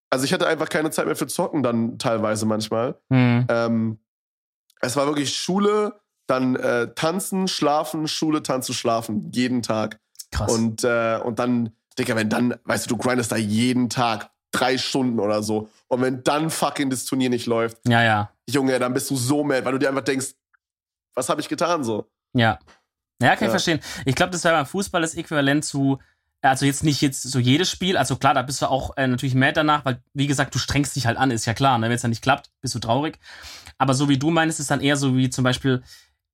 [0.08, 2.98] Also ich hatte einfach keine Zeit mehr für Zocken dann teilweise manchmal.
[3.10, 3.46] Mhm.
[3.48, 3.98] Ähm,
[4.80, 10.00] es war wirklich Schule, dann äh, tanzen, schlafen, Schule, tanzen, schlafen, jeden Tag.
[10.30, 10.52] Krass.
[10.52, 14.78] Und, äh, und dann, Digga, wenn dann, weißt du, du grindest da jeden Tag drei
[14.78, 15.68] Stunden oder so.
[15.88, 18.30] Und wenn dann fucking das Turnier nicht läuft, ja, ja.
[18.48, 20.34] Junge, dann bist du so mad, weil du dir einfach denkst,
[21.14, 22.06] was habe ich getan so?
[22.32, 22.58] Ja.
[23.20, 23.50] Ja, kann ich Ja.
[23.50, 23.80] verstehen.
[24.06, 25.98] Ich glaube, das wäre beim Fußball das Äquivalent zu,
[26.40, 29.34] also jetzt nicht jetzt so jedes Spiel, also klar, da bist du auch äh, natürlich
[29.34, 31.86] mad danach, weil, wie gesagt, du strengst dich halt an, ist ja klar, ne?
[31.88, 33.18] wenn es dann nicht klappt, bist du traurig.
[33.78, 35.82] Aber so wie du meinst, ist dann eher so wie zum Beispiel,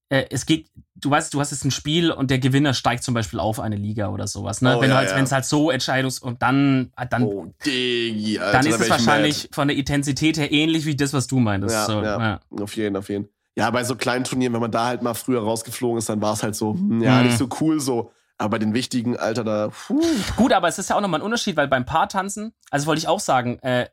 [0.09, 3.15] äh, es geht, du weißt, du hast jetzt ein Spiel und der Gewinner steigt zum
[3.15, 4.77] Beispiel auf eine Liga oder sowas, ne?
[4.77, 5.17] Oh, wenn ja, halt, ja.
[5.17, 8.53] wenn es halt so Entscheidungs- und dann, äh, dann, Oh, Diggi, Alter.
[8.53, 11.39] dann da ist es ich wahrscheinlich von der Intensität her ähnlich wie das, was du
[11.41, 11.75] meintest.
[11.75, 12.19] Ja, so, ja.
[12.19, 12.63] mad.
[12.63, 13.29] Auf jeden, auf jeden.
[13.57, 16.35] Ja, bei so kleinen Turnieren, wenn man da halt mal früher rausgeflogen ist, dann war
[16.35, 17.27] es halt so, hm, ja, Mhm.
[17.27, 18.13] nicht so cool so.
[18.39, 19.99] Aber bei den wichtigen, Alter, da, puh.
[20.37, 23.09] Gut, aber es ist ja auch nochmal ein Unterschied, weil beim Paartanzen, also wollte ich
[23.09, 23.89] auch sagen, äh,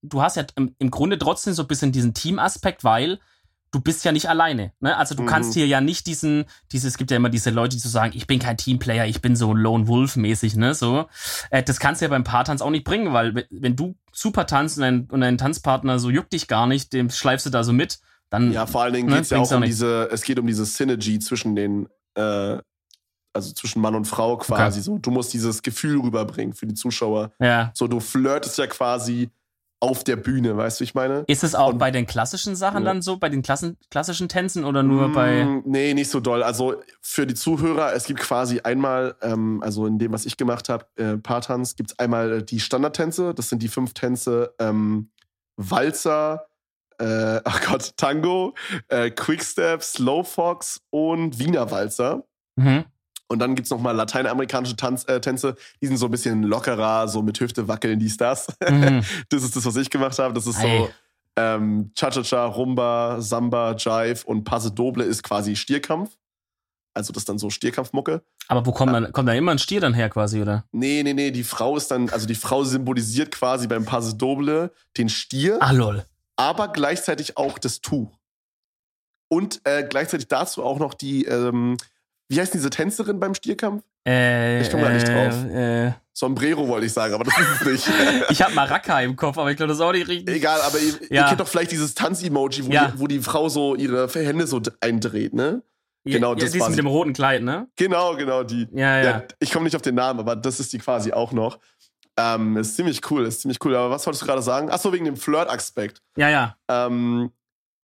[0.00, 3.20] du hast ja im, im Grunde trotzdem so ein bisschen diesen Teamaspekt, weil
[3.72, 4.72] du bist ja nicht alleine.
[4.80, 4.96] Ne?
[4.96, 5.26] Also du Mhm.
[5.26, 8.12] kannst hier ja nicht diesen, dieses, es gibt ja immer diese Leute, die so sagen,
[8.14, 10.74] ich bin kein Teamplayer, ich bin so Lone Wolf mäßig, ne?
[10.74, 11.06] So.
[11.50, 14.76] Äh, das kannst du ja beim Paartanz auch nicht bringen, weil wenn- du super tanzt
[14.76, 17.72] und dein, und dein Tanzpartner so juckt dich gar nicht, dem schleifst du da so
[17.72, 17.98] mit,
[18.30, 19.76] dann Ja, vor allen Dingen Ne, geht es ja auch auch um nichts.
[19.76, 22.58] diese, es geht um diese Synergy zwischen den, äh,
[23.34, 24.82] also zwischen Mann und Frau quasi.
[24.82, 27.32] So, du musst dieses Gefühl rüberbringen für die Zuschauer.
[27.40, 27.70] ja.
[27.74, 29.30] So, du flirtest ja quasi
[29.82, 31.24] auf der Bühne, weißt du, ich meine?
[31.26, 32.92] Ist es auch Und- bei den klassischen Sachen Ja.
[32.92, 35.44] dann so, bei den Klassen, klassischen Tänzen oder nur bei.
[35.44, 36.44] Mm, Nee, nicht so doll.
[36.44, 40.68] Also für die Zuhörer, es gibt quasi einmal, ähm, also in dem, was ich gemacht
[40.68, 43.34] habe, äh, Paartanz, gibt es einmal äh, die Standardtänze.
[43.34, 45.10] Das sind die fünf Tänze ähm,
[45.56, 46.46] Walzer,
[46.98, 48.54] äh, ach Gott, Tango,
[48.88, 52.24] äh, Quickstep, Slowfox und Wiener Walzer.
[52.56, 52.84] Mhm.
[53.32, 57.08] Und dann gibt's noch mal lateinamerikanische Tanz, äh, Tänze, die sind so ein bisschen lockerer,
[57.08, 58.48] so mit Hüfte wackeln, dies, das.
[58.68, 59.02] Mhm.
[59.30, 60.34] Das ist das, was ich gemacht habe.
[60.34, 60.78] Das ist Ei.
[60.78, 60.90] so
[61.36, 66.14] ähm, Cha-Cha-Cha, Rumba, Samba, Jive und Passe Doble ist quasi Stierkampf.
[66.92, 68.22] Also das ist dann so Stierkampfmucke.
[68.48, 70.66] Aber wo kommt dann, kommt da immer ein Stier dann her quasi, oder?
[70.72, 74.72] Nee, nee, nee, die Frau ist dann, also die Frau symbolisiert quasi beim Passe Doble
[74.98, 76.04] den Stier, Ah, lol.
[76.36, 78.18] aber gleichzeitig auch das Tuch.
[79.28, 81.78] Und äh, gleichzeitig dazu auch noch die, ähm,
[82.32, 83.82] wie heißt diese Tänzerin beim Stierkampf?
[84.08, 85.44] Äh, Ich komm da nicht drauf.
[85.52, 87.90] Äh, Sombrero wollte ich sagen, aber das ist es nicht.
[88.30, 90.34] ich hab Maracca im Kopf, aber ich glaube, das ist auch nicht richtig.
[90.34, 91.22] Egal, aber ihr, Ja.
[91.22, 92.88] ihr kennt doch vielleicht dieses Tanz-Emoji, wo, Ja.
[92.88, 95.62] die, wo die Frau so ihre Hände so eindreht, ne?
[96.04, 97.68] Genau, ja, das die ist mit dem roten Kleid, ne?
[97.76, 98.66] Genau, genau, die.
[98.72, 99.04] Ja, ja.
[99.04, 101.58] Ja, ich komme nicht auf den Namen, aber das ist die quasi auch noch.
[102.18, 103.74] Ähm, ist ziemlich cool, ist ziemlich cool.
[103.76, 104.68] Aber was wolltest du gerade sagen?
[104.70, 106.02] Achso, wegen dem Flirt-Aspekt.
[106.16, 106.56] Ja, ja.
[106.68, 107.30] Ähm,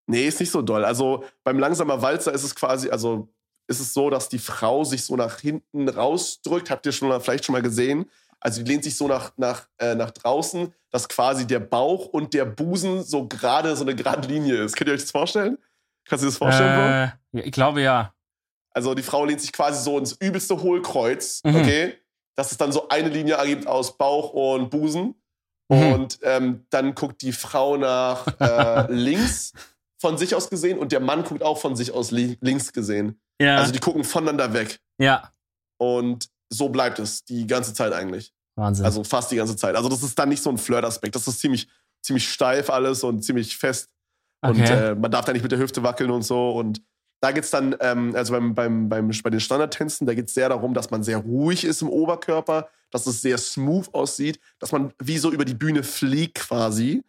[0.07, 0.83] nee, ist nicht so doll.
[0.85, 3.29] Also beim langsamer Walzer ist es quasi, also
[3.69, 6.69] ist es so, dass die Frau sich so nach hinten rausdrückt.
[6.71, 8.09] Habt ihr schon mal, vielleicht schon mal gesehen?
[8.41, 12.33] Also die lehnt sich so nach, nach, äh, nach draußen, dass quasi der Bauch und
[12.33, 14.75] der Busen so gerade so eine gerade Linie ist.
[14.75, 15.57] Könnt ihr euch das vorstellen?
[16.07, 17.11] Kannst du dir das vorstellen?
[17.33, 18.13] Äh, ich glaube ja.
[18.71, 21.55] Also die Frau lehnt sich quasi so ins übelste Hohlkreuz, Mhm.
[21.57, 21.97] okay?
[22.35, 25.15] Dass es dann so eine Linie ergibt aus Bauch und Busen.
[25.67, 25.91] Mhm.
[25.93, 29.53] Und ähm, dann guckt die Frau nach äh, links
[29.99, 33.19] von sich aus gesehen und der Mann guckt auch von sich aus li links gesehen.
[33.41, 33.57] Ja.
[33.57, 34.79] Also die gucken voneinander weg.
[34.99, 35.31] ja.
[35.77, 38.33] Und so bleibt es die ganze Zeit eigentlich.
[38.55, 38.83] Wahnsinn.
[38.85, 39.75] Also fast die ganze Zeit.
[39.75, 41.15] Also das ist dann nicht so ein Flirt-Aspekt.
[41.15, 41.69] Das ist ziemlich,
[42.01, 43.87] ziemlich steif alles und ziemlich fest.
[44.41, 44.89] Und Okay.
[44.91, 46.51] äh, man darf da nicht mit der Hüfte wackeln und so.
[46.51, 46.81] Und
[47.21, 50.73] da geht's dann, ähm, also beim, beim, beim, bei den Standardtänzen, da geht's sehr darum,
[50.73, 55.17] dass man sehr ruhig ist im Oberkörper, dass es sehr smooth aussieht, dass man wie
[55.19, 57.03] so über die Bühne fliegt quasi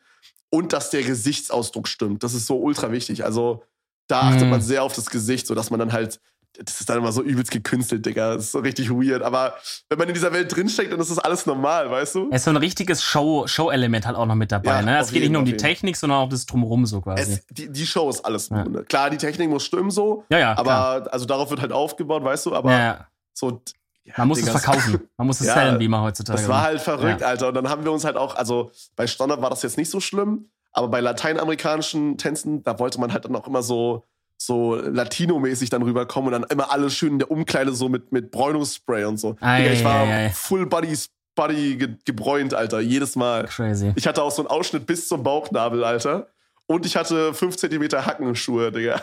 [0.51, 2.23] und dass der Gesichtsausdruck stimmt.
[2.23, 3.25] Das ist so ultra wichtig.
[3.25, 3.63] Also
[4.09, 4.51] da achtet Mhm.
[4.51, 6.21] man sehr auf das Gesicht, so dass man dann halt,
[6.59, 8.35] das ist dann immer so übelst gekünstelt, Digga.
[8.35, 9.23] Das ist so richtig weird.
[9.23, 9.55] Aber
[9.89, 12.29] wenn man in dieser Welt drinsteckt, dann ist das alles normal, weißt du?
[12.33, 14.73] Es ist so ein richtiges Show- Show-Element halt auch noch mit dabei.
[14.73, 14.99] Ja, ne?
[14.99, 15.57] Es geht nicht nur um die.
[15.57, 17.35] Technik, sondern auch das Drumherum so quasi.
[17.35, 18.65] Es, die, die Show ist alles Ja.
[18.65, 18.85] nur?
[18.85, 20.51] Klar, die Technik muss stimmen so, ja, ja.
[20.53, 21.09] aber klar.
[21.13, 23.07] also darauf wird halt aufgebaut, weißt du, aber ja, ja.
[23.33, 23.63] so.
[24.05, 25.01] Ja, Man muss Digga, es verkaufen.
[25.17, 26.67] Man muss es Ja, sellen, wie man heutzutage Das war macht.
[26.67, 27.49] halt verrückt, Alter.
[27.49, 30.01] Und dann haben wir uns halt auch, also bei Standard war das jetzt nicht so
[30.01, 34.05] schlimm, aber bei lateinamerikanischen Tänzen, da wollte man halt dann auch immer so,
[34.37, 38.31] so Latino-mäßig dann rüberkommen und dann immer alles schön in der Umkleide so mit, mit
[38.31, 39.37] Bräunungsspray und so.
[39.41, 40.31] Ei, Digga, ich war ei, ei.
[40.31, 40.97] full body,
[41.35, 43.45] body ge gebräunt, Alter, jedes Mal.
[43.45, 43.93] Crazy.
[43.97, 46.29] Ich hatte auch so einen Ausschnitt bis zum Bauchnabel, Alter.
[46.67, 49.03] Und ich hatte 5 cm Hackenschuhe, Digga.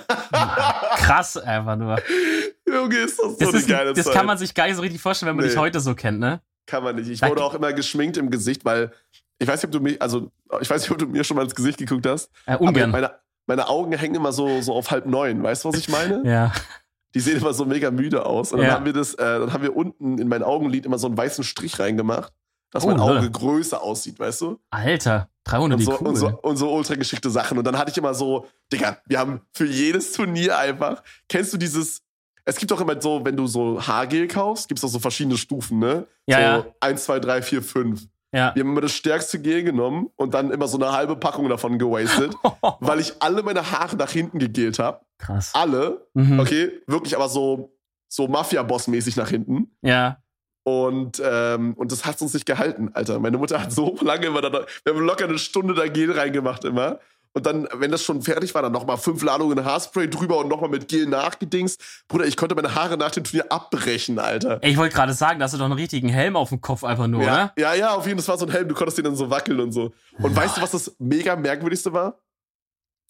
[0.96, 1.98] Krass einfach nur.
[2.78, 4.14] Junge, ist das so Das, eine ist, geile das Zeit.
[4.14, 5.52] kann man sich gar nicht so richtig vorstellen, wenn man Nee.
[5.52, 6.42] dich heute so kennt, ne?
[6.66, 7.10] Kann man nicht.
[7.10, 8.92] Ich wurde auch immer geschminkt im Gesicht, weil
[9.40, 11.44] ich weiß nicht, ob du mich, also ich weiß nicht, ob du mir schon mal
[11.44, 12.30] ins Gesicht geguckt hast.
[12.46, 12.92] Äh, ungern.
[12.92, 13.12] meine,
[13.46, 15.42] meine Augen hängen immer so, so auf halb neun.
[15.44, 16.22] Weißt du, was ich meine?
[16.26, 16.52] Ja.
[17.16, 18.52] Die sehen immer so mega müde aus.
[18.52, 18.74] Und dann Ja.
[18.74, 21.44] haben wir das, äh, dann haben wir unten in mein Augenlid immer so einen weißen
[21.46, 22.34] Strich reingemacht,
[22.72, 23.00] dass Oh, mein.
[23.00, 24.60] Auge größer aussieht, weißt du?
[24.70, 26.08] Alter, 300 Und so, cool.
[26.08, 27.58] und, so, und so ultra geschickte Sachen.
[27.58, 31.58] Und dann hatte ich immer so, Digga, wir haben für jedes Turnier einfach, kennst du
[31.58, 32.02] dieses,
[32.48, 35.38] es gibt doch immer so, wenn du so Haargel kaufst, gibt es doch so verschiedene
[35.38, 36.08] Stufen, ne?
[36.28, 36.74] Ja, so ja.
[36.80, 38.02] 1, 2, 3, 4, 5.
[38.34, 38.56] ja.
[38.56, 41.78] Wir haben immer das stärkste Gel genommen und dann immer so eine halbe Packung davon
[41.78, 42.34] gewastet,
[42.80, 45.02] weil ich alle meine Haare nach hinten gegelt habe.
[45.18, 45.52] Krass.
[45.54, 46.40] Alle, Mhm.
[46.40, 46.72] okay?
[46.88, 47.74] Wirklich aber so,
[48.08, 49.76] so Mafia-Boss-mäßig nach hinten.
[49.82, 50.18] Ja.
[50.64, 53.20] Und, ähm, und das hat uns nicht gehalten, Alter.
[53.20, 56.66] Meine Mutter hat so lange immer da, wir haben locker eine Stunde da Gel reingemacht
[56.66, 57.00] immer.
[57.34, 60.70] Und dann, wenn das schon fertig war, dann nochmal fünf Ladungen Haarspray drüber und nochmal
[60.70, 61.82] mit Gel nachgedingst.
[62.08, 64.60] Bruder, ich konnte meine Haare nach dem Turnier abbrechen, Alter.
[64.62, 66.84] Ey, ich wollte gerade sagen, da hast du doch einen richtigen Helm auf dem Kopf
[66.84, 67.54] einfach nur, Ja, oder?
[67.58, 68.24] ja, ja, auf jeden Fall.
[68.24, 69.94] Das war so ein Helm, du konntest den dann so wackeln und so.
[70.20, 72.20] Und weißt du, was das mega merkwürdigste war?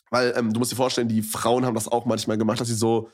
[0.10, 2.75] Weil ähm, du musst dir vorstellen, die Frauen haben das auch manchmal gemacht, dass sie
[2.75, 3.10] so,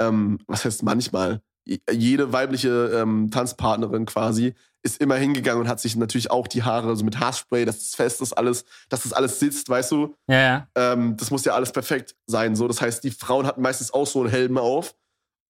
[0.00, 1.40] ähm, was heißt manchmal?
[1.66, 6.62] Je- Jede weibliche ähm, Tanzpartnerin quasi ist immer hingegangen und hat sich natürlich auch die
[6.62, 10.14] Haare so mit Haarspray, dass das fest ist, alles, dass das alles sitzt, weißt du?
[10.28, 10.68] Ja, ja.
[10.74, 12.54] Ähm, das muss ja alles perfekt sein.
[12.54, 12.68] So.
[12.68, 14.94] Das heißt, die Frauen hatten meistens auch so einen Helm auf.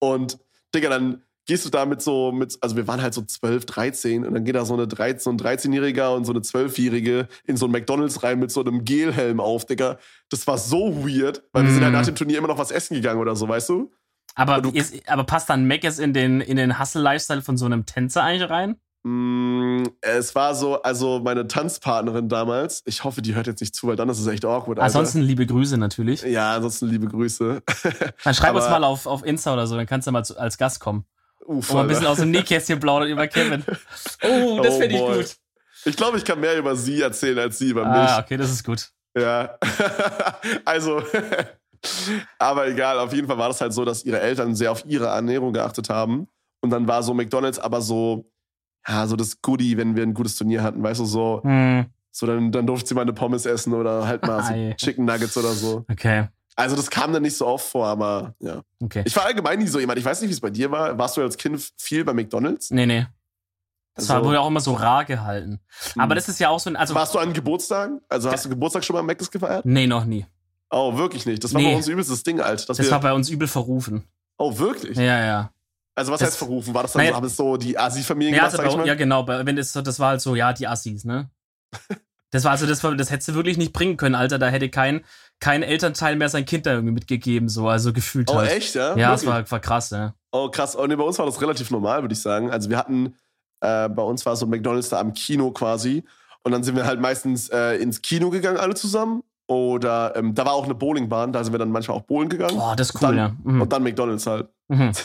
[0.00, 0.38] Und,
[0.72, 4.24] Digga, dann gehst du da mit so, mit, also wir waren halt so 12, 13
[4.24, 7.56] und dann geht da so, eine 13, so ein 13-Jähriger und so eine 12-Jährige in
[7.56, 9.98] so ein McDonalds rein mit so einem Gelhelm auf, Digga.
[10.30, 11.98] Das war so weird, weil wir sind halt Mhm.
[11.98, 13.92] nach dem Turnier immer noch was essen gegangen oder so, weißt du?
[14.34, 17.86] Aber, du- ist, aber passt dann Mac in den, in den Hustle-Lifestyle von so einem
[17.86, 18.76] Tänzer eigentlich rein?
[19.06, 23.86] Mm, es war so, also meine Tanzpartnerin damals, ich hoffe, die hört jetzt nicht zu,
[23.86, 24.78] weil dann ist es echt awkward.
[24.78, 24.82] Alter.
[24.98, 26.22] Ansonsten liebe Grüße natürlich.
[26.22, 27.62] Ja, ansonsten liebe Grüße.
[28.24, 30.38] Dann schreib uns Aber- mal auf, auf Insta oder so, dann kannst du mal zu,
[30.38, 31.04] als Gast kommen.
[31.46, 33.62] Uff, Und mal ein bisschen aus dem Nähkästchen plaudern über Kevin.
[34.22, 35.16] Oh, das Oh finde ich boy.
[35.18, 35.36] gut.
[35.84, 37.92] Ich glaube, ich kann mehr über sie erzählen als sie über mich.
[38.10, 38.88] Ah, okay, das ist gut.
[39.14, 39.58] Ja.
[40.64, 41.02] also,
[42.38, 45.06] aber egal, auf jeden Fall war das halt so, dass ihre Eltern sehr auf ihre
[45.06, 46.28] Ernährung geachtet haben.
[46.60, 48.30] Und dann war so McDonalds aber so,
[48.88, 52.26] ja, so das Goodie, wenn wir ein gutes Turnier hatten, weißt du, so, Hm, so
[52.26, 54.52] dann, dann durfte sie mal eine Pommes essen oder halt mal so.
[54.76, 55.84] Chicken Nuggets oder so.
[55.90, 58.62] okay, Also das kam dann nicht so oft vor, aber ja.
[58.82, 59.02] okay.
[59.04, 59.98] Ich war allgemein nie so jemand.
[59.98, 60.96] Ich weiß nicht, wie es bei dir war.
[60.98, 62.70] Warst du als Kind viel bei McDonalds?
[62.70, 63.06] Nee, nee.
[63.96, 65.60] Das war, Also- wurde auch immer so rar gehalten.
[65.96, 66.14] Aber Hm.
[66.16, 66.76] das ist ja auch so ein.
[66.76, 68.00] Also, Warst du an Geburtstagen?
[68.08, 69.64] Also hast du Geburtstag schon mal am Mc's gefeiert?
[69.66, 70.24] nee, noch nie.
[70.70, 71.44] Oh, wirklich nicht.
[71.44, 71.70] Das war Nee.
[71.70, 72.66] bei uns übelstes Ding, Alter.
[72.66, 74.04] Das wir, war bei uns übel verrufen.
[74.38, 74.96] oh, wirklich?
[74.96, 75.50] Ja, ja.
[75.94, 76.74] Also was Das- heißt verrufen?
[76.74, 79.26] War das dann Naja- so, haben es so die Asi-Familien Ja, gemacht, also ja genau,
[79.28, 81.30] wenn das, so- das war halt so, ja, die Assis, ne?
[82.30, 84.40] Das war also, das, war, das hättest du wirklich nicht bringen können, Alter.
[84.40, 85.04] Da hätte kein,
[85.38, 88.50] kein Elternteil mehr sein Kind da irgendwie mitgegeben, so, also gefühlt oh, halt.
[88.50, 88.96] echt, ja?
[88.96, 89.44] Ja, das Wirklich?
[89.44, 90.14] war, war krass, ja.
[90.32, 90.76] Oh, krass.
[90.76, 92.50] Oh, nee, bei uns war das relativ normal, würde ich sagen.
[92.50, 93.14] Also wir hatten,
[93.60, 96.02] äh, bei uns war so ein McDonalds da am Kino quasi.
[96.42, 99.22] Und dann sind wir halt meistens äh, ins Kino gegangen, alle zusammen.
[99.46, 102.56] Oder ähm, da war auch eine Bowlingbahn, da sind wir dann manchmal auch bowlen gegangen.
[102.56, 103.32] Boah, das ist cool, dann, ja.
[103.44, 103.62] Mhm.
[103.62, 104.48] Und dann McDonalds halt.
[104.68, 104.92] Mhm.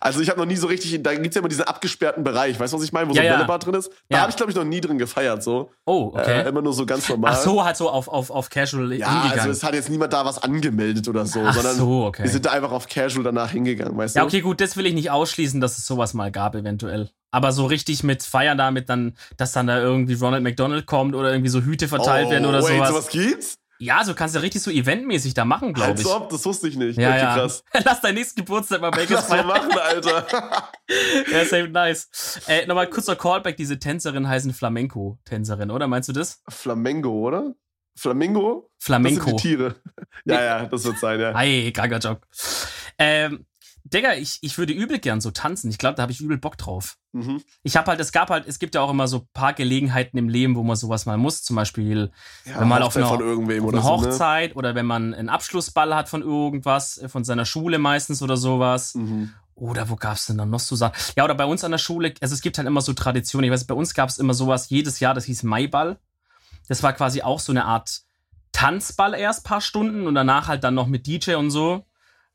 [0.00, 2.72] Also ich habe noch nie so richtig, da gibt's ja immer diesen abgesperrten Bereich, weißt
[2.72, 3.36] du, was ich meine, wo Ja, so ein ja.
[3.36, 3.90] Bällebad drin ist.
[4.08, 4.20] Da Ja.
[4.22, 5.70] habe ich, glaube ich, noch nie drin gefeiert, so.
[5.84, 6.40] Oh, okay.
[6.42, 7.32] Äh, immer nur so ganz normal.
[7.34, 9.38] Ach so, halt so auf, auf, auf Casual Ja, hingegangen.
[9.38, 12.24] also es hat jetzt niemand da was angemeldet oder so, Ach sondern so, okay.
[12.24, 14.28] wir sind da einfach auf Casual danach hingegangen, weißt Ja, du?
[14.28, 17.10] okay, gut, das will ich nicht ausschließen, dass es sowas mal gab, eventuell.
[17.30, 21.30] Aber so richtig mit Feiern damit dann, dass dann da irgendwie Ronald McDonald kommt oder
[21.30, 22.88] irgendwie so Hüte verteilt werden oder Oh, wait, sowas.
[22.88, 23.58] sowas gibt's?
[23.82, 26.06] Ja, so kannst du richtig so eventmäßig da machen, glaube ich.
[26.06, 26.96] Als ob, das wusste ich nicht.
[26.96, 27.34] Ja, okay, ja.
[27.34, 27.64] krass.
[27.84, 30.26] Lass deinen nächsten Geburtstag mal Vegas Lass mal machen, Alter.
[31.32, 32.42] Ja, safe nice.
[32.46, 35.88] Äh, Nochmal kurzer Callback, diese Tänzerin heißen Flamenco-Tänzerin, oder?
[35.88, 36.42] Meinst du das?
[36.48, 37.54] Flamengo, oder?
[37.98, 38.70] Flamingo?
[38.78, 39.24] Das Flamenco.
[39.24, 39.74] sind die Tiere.
[40.24, 41.34] Ja, ja, das wird sein, ja.
[41.34, 42.20] Ei, kranker Job.
[42.96, 43.46] Ähm,
[43.92, 45.68] Digga, ich, ich würde übel gern so tanzen.
[45.70, 46.96] Ich glaube, da habe ich übel Bock drauf.
[47.12, 47.42] Mhm.
[47.62, 50.16] Ich habe halt, es gab halt, es gibt ja auch immer so ein paar Gelegenheiten
[50.18, 51.42] im Leben, wo man sowas mal muss.
[51.42, 52.10] Zum Beispiel
[52.44, 53.82] Ja, Wenn man auf Hochzeit einer- auf oder eine so, ne?
[53.84, 58.36] Hochzeit oder wenn man einen Abschlussball hat von irgendwas, äh, von seiner Schule meistens oder
[58.36, 58.94] sowas.
[58.94, 59.32] Mhm.
[59.54, 60.94] Oder wo gab's denn dann noch so Sachen?
[61.16, 63.44] Ja, oder bei uns an der Schule, also es gibt halt immer so Traditionen.
[63.44, 65.98] Ich weiß, bei uns gab's immer sowas jedes Jahr, das hieß Maiball.
[66.68, 68.00] Das war quasi auch so eine Art
[68.52, 71.84] Tanzball erst paar Stunden und danach halt dann noch mit DJ und so.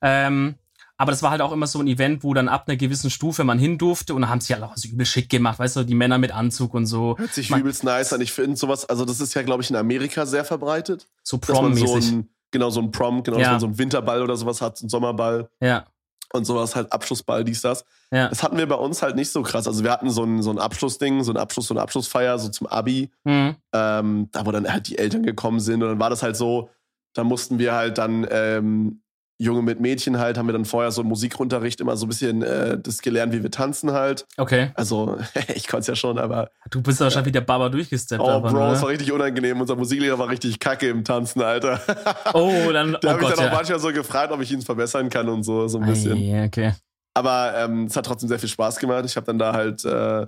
[0.01, 0.55] Ähm,
[0.97, 3.43] aber das war halt auch immer so ein Event, wo dann ab einer gewissen Stufe
[3.43, 5.83] man hin durfte und dann haben sie halt auch so übel schick gemacht, weißt du,
[5.83, 7.15] die Männer mit Anzug und so.
[7.17, 8.21] Hört sich Man- übelst nice an.
[8.21, 11.07] Ich finde sowas, also das ist ja, glaube ich, in Amerika sehr verbreitet.
[11.23, 12.11] So so Prom-mäßig.
[12.11, 13.43] ein, genau, so ein Prom, genau, Ja.
[13.43, 15.85] dass man so einen Winterball oder sowas hat, so einen Sommerball ja,
[16.33, 17.85] und sowas halt Abschlussball, dies, das.
[18.11, 18.27] ja.
[18.29, 19.67] Das hatten wir bei uns halt nicht so krass.
[19.67, 22.49] Also wir hatten so ein, so ein Abschlussding, so ein Abschluss, so eine Abschlussfeier, so
[22.49, 23.55] zum Abi, Hm.
[23.73, 26.69] ähm, da wo dann halt die Eltern gekommen sind und dann war das halt so,
[27.13, 29.01] da mussten wir halt dann ähm,
[29.39, 32.41] Junge mit Mädchen halt, haben wir dann vorher so im Musikunterricht immer so ein bisschen
[32.41, 34.25] äh, das gelernt, wie wir tanzen halt.
[34.37, 34.71] Okay.
[34.73, 35.17] Also
[35.55, 38.21] ich konnte es ja schon, aber Du bist ja schon wie der Baba durchgesteppt.
[38.21, 38.81] oh aber, Bro, es ne?
[38.81, 39.61] war richtig unangenehm.
[39.61, 41.79] Unser Musiklehrer war richtig kacke im Tanzen, Alter.
[42.33, 43.53] Oh, dann, Da oh habe ich dann auch ja.
[43.53, 46.17] manchmal so gefragt, ob ich ihn verbessern kann und so, so ein bisschen.
[46.17, 46.73] Ei, okay.
[47.13, 49.03] Aber ähm, es hat trotzdem sehr viel Spaß gemacht.
[49.05, 50.27] Ich habe dann da halt, äh,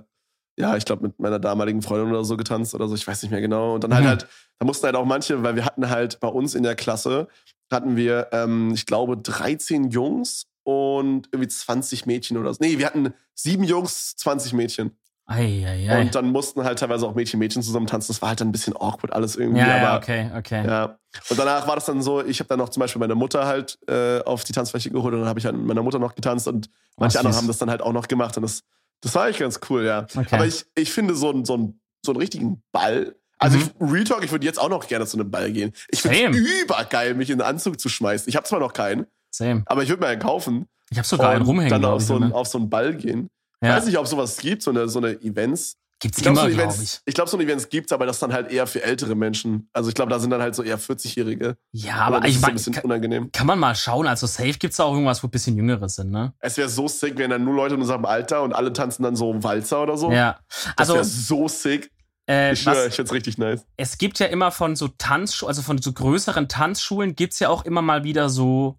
[0.56, 3.30] ja, ich glaube, mit meiner damaligen Freundin oder so getanzt oder so, ich weiß nicht
[3.30, 3.74] mehr genau.
[3.74, 4.08] Und dann halt Mhm.
[4.08, 4.26] halt,
[4.58, 7.28] da mussten halt auch manche, weil wir hatten halt bei uns in der Klasse,
[7.72, 12.58] hatten wir, ähm, ich glaube, 13 Jungs und irgendwie 20 Mädchen oder so.
[12.60, 14.96] Nee, wir hatten sieben Jungs, 20 Mädchen.
[15.26, 16.00] Ei, ei, ei.
[16.00, 18.08] Und dann mussten halt teilweise auch Mädchen, Mädchen zusammen tanzen.
[18.12, 19.60] Das war halt dann ein bisschen awkward alles irgendwie.
[19.60, 20.66] ja, aber ja, okay, okay.
[20.66, 20.98] ja.
[21.30, 23.78] Und danach war das dann so, ich habe dann noch zum Beispiel meine Mutter halt
[23.88, 26.48] äh, auf die Tanzfläche geholt und dann habe ich halt mit meiner Mutter noch getanzt
[26.48, 27.42] und manche Ach, andere süß.
[27.42, 28.64] haben das dann halt auch noch gemacht und das,
[29.00, 30.06] das war eigentlich ganz cool, ja.
[30.14, 30.26] Okay.
[30.30, 33.62] Aber ich, ich finde so, einen- so, einen- so einen richtigen Ball, also Mhm.
[33.80, 35.72] ich, Real Talk, ich würde jetzt auch noch gerne zu einem Ball gehen.
[35.88, 38.28] Ich finde es übergeil, mich in einen Anzug zu schmeißen.
[38.28, 39.62] Ich habe zwar noch keinen, Same.
[39.66, 42.08] aber ich würde mir einen kaufen Ich habe sogar einen und rumhängen, dann auf ich.
[42.08, 42.34] so, einen, ne?
[42.34, 43.28] auf so einen Ball gehen.
[43.62, 43.76] Ich ja.
[43.76, 45.76] weiß nicht, ob sowas gibt, so eine, so eine Events.
[46.00, 46.76] Gibt's Ich glaube, immer, glaube ich.
[46.78, 49.68] Events, ich glaub, so ein Events gibt's, aber das dann halt eher für ältere Menschen.
[49.72, 51.56] Also ich glaube, da sind dann halt so eher 40-Jährige.
[51.72, 53.30] Ja, Aber aber das ich ist ein meine, bisschen kann, unangenehm.
[53.32, 54.06] kann man mal schauen.
[54.06, 56.32] Also safe gibt's da auch irgendwas, wo ein bisschen Jüngere sind, ne?
[56.40, 59.14] Es wäre so sick, wenn dann nur Leute in unserem Alter und alle tanzen dann
[59.14, 60.10] so Walzer oder so.
[60.10, 60.38] Ja.
[60.48, 61.90] Das Also wäre so sick.
[62.28, 63.66] äh, Ich was, ich find's richtig nice.
[63.76, 67.64] es gibt ja immer von so Tanzschulen, also von so größeren Tanzschulen gibt's ja auch
[67.66, 68.78] immer mal wieder so,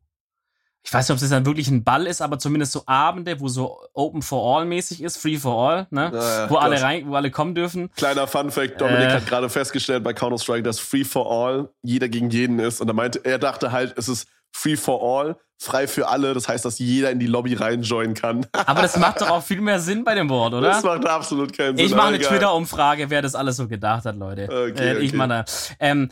[0.83, 3.47] ich weiß nicht, ob es dann wirklich ein Ball ist, aber zumindest so Abende, wo
[3.47, 6.11] so Open for All mäßig ist, Free for All, ne?
[6.13, 7.91] Ja, wo alle rein, wo alle kommen dürfen.
[7.95, 9.13] Kleiner Fun Fact: Dominik Äh.
[9.13, 12.81] hat gerade festgestellt bei Counter-Strike, dass Free for All jeder gegen jeden ist.
[12.81, 16.33] Und er meinte, er dachte halt, es ist Free for All, frei für alle.
[16.33, 18.47] Das heißt, dass jeder in die Lobby reinjoinen kann.
[18.65, 20.67] Aber das macht doch auch viel mehr Sinn bei dem Wort, oder?
[20.67, 21.85] Das macht absolut keinen Sinn.
[21.85, 22.19] Ich mache eine.
[22.19, 24.45] Twitter-Umfrage, wer das alles so gedacht hat, Leute.
[24.45, 25.17] Okay, äh, Ich okay.
[25.17, 25.45] meine,
[25.79, 26.09] ähm,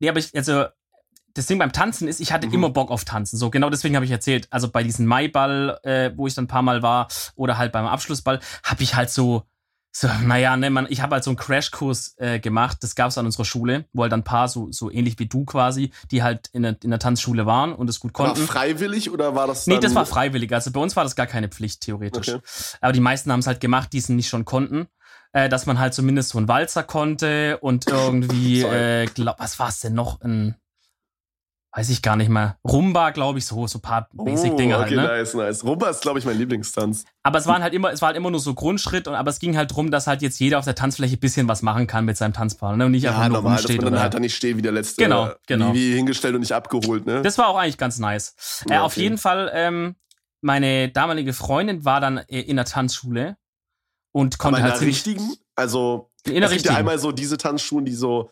[0.00, 0.64] nee, aber ich, also,
[1.34, 2.54] das Ding beim Tanzen ist, ich hatte Mhm.
[2.54, 3.36] immer Bock auf Tanzen.
[3.38, 4.48] So, genau deswegen habe ich erzählt.
[4.50, 7.86] Also bei diesem Maiball, äh, wo ich dann ein paar Mal war, oder halt beim
[7.86, 9.44] Abschlussball, habe ich halt so,
[9.92, 13.18] so, naja, ne, man, ich habe halt so einen Crashkurs äh, gemacht, das gab es
[13.18, 16.48] an unserer Schule, wo halt ein paar so, so ähnlich wie du quasi, die halt
[16.52, 18.46] in der, in der Tanzschule waren und es gut War konnten.
[18.46, 20.52] freiwillig oder war das Nee, das war freiwillig.
[20.52, 22.28] Also bei uns war das gar keine Pflicht, theoretisch.
[22.28, 22.40] Okay.
[22.80, 24.86] Aber die meisten haben es halt gemacht, die es nicht schon konnten.
[25.32, 29.68] Äh, dass man halt zumindest so einen Walzer konnte und irgendwie, äh, glaub, was war
[29.68, 30.20] es denn noch?
[30.22, 30.56] Ein,
[31.72, 32.56] weiß ich gar nicht mehr.
[32.68, 35.02] Rumba, glaube ich, so, so ein paar Basic-Dinge oh, halt, okay, ne?
[35.06, 35.62] nice, nice.
[35.64, 37.04] Rumba ist, glaube ich, mein Lieblingstanz.
[37.22, 39.38] Aber es waren halt immer, es war halt immer nur so Grundschritt, und, aber es
[39.38, 42.04] ging halt drum, dass halt jetzt jeder auf der Tanzfläche ein bisschen was machen kann
[42.04, 42.86] mit seinem Tanzpartner ne?
[42.86, 43.82] und nicht einfach Ja, nur normal, dass rumsteht.
[43.82, 45.02] man dann halt da nicht steht wie der letzte.
[45.04, 45.72] Genau, äh, genau.
[45.72, 47.22] Wie, wie hingestellt und nicht abgeholt, ne?
[47.22, 48.64] Das war auch eigentlich ganz nice.
[48.68, 49.02] Äh, Ja, Auf okay.
[49.02, 49.94] jeden Fall, ähm,
[50.40, 53.36] meine damalige Freundin war dann äh, in der Tanzschule
[54.12, 56.76] und Aber konnte in halt der ziemlich richtigen, also in der es gibt ja richtigen.
[56.76, 58.30] einmal so diese Tanzschulen, die so,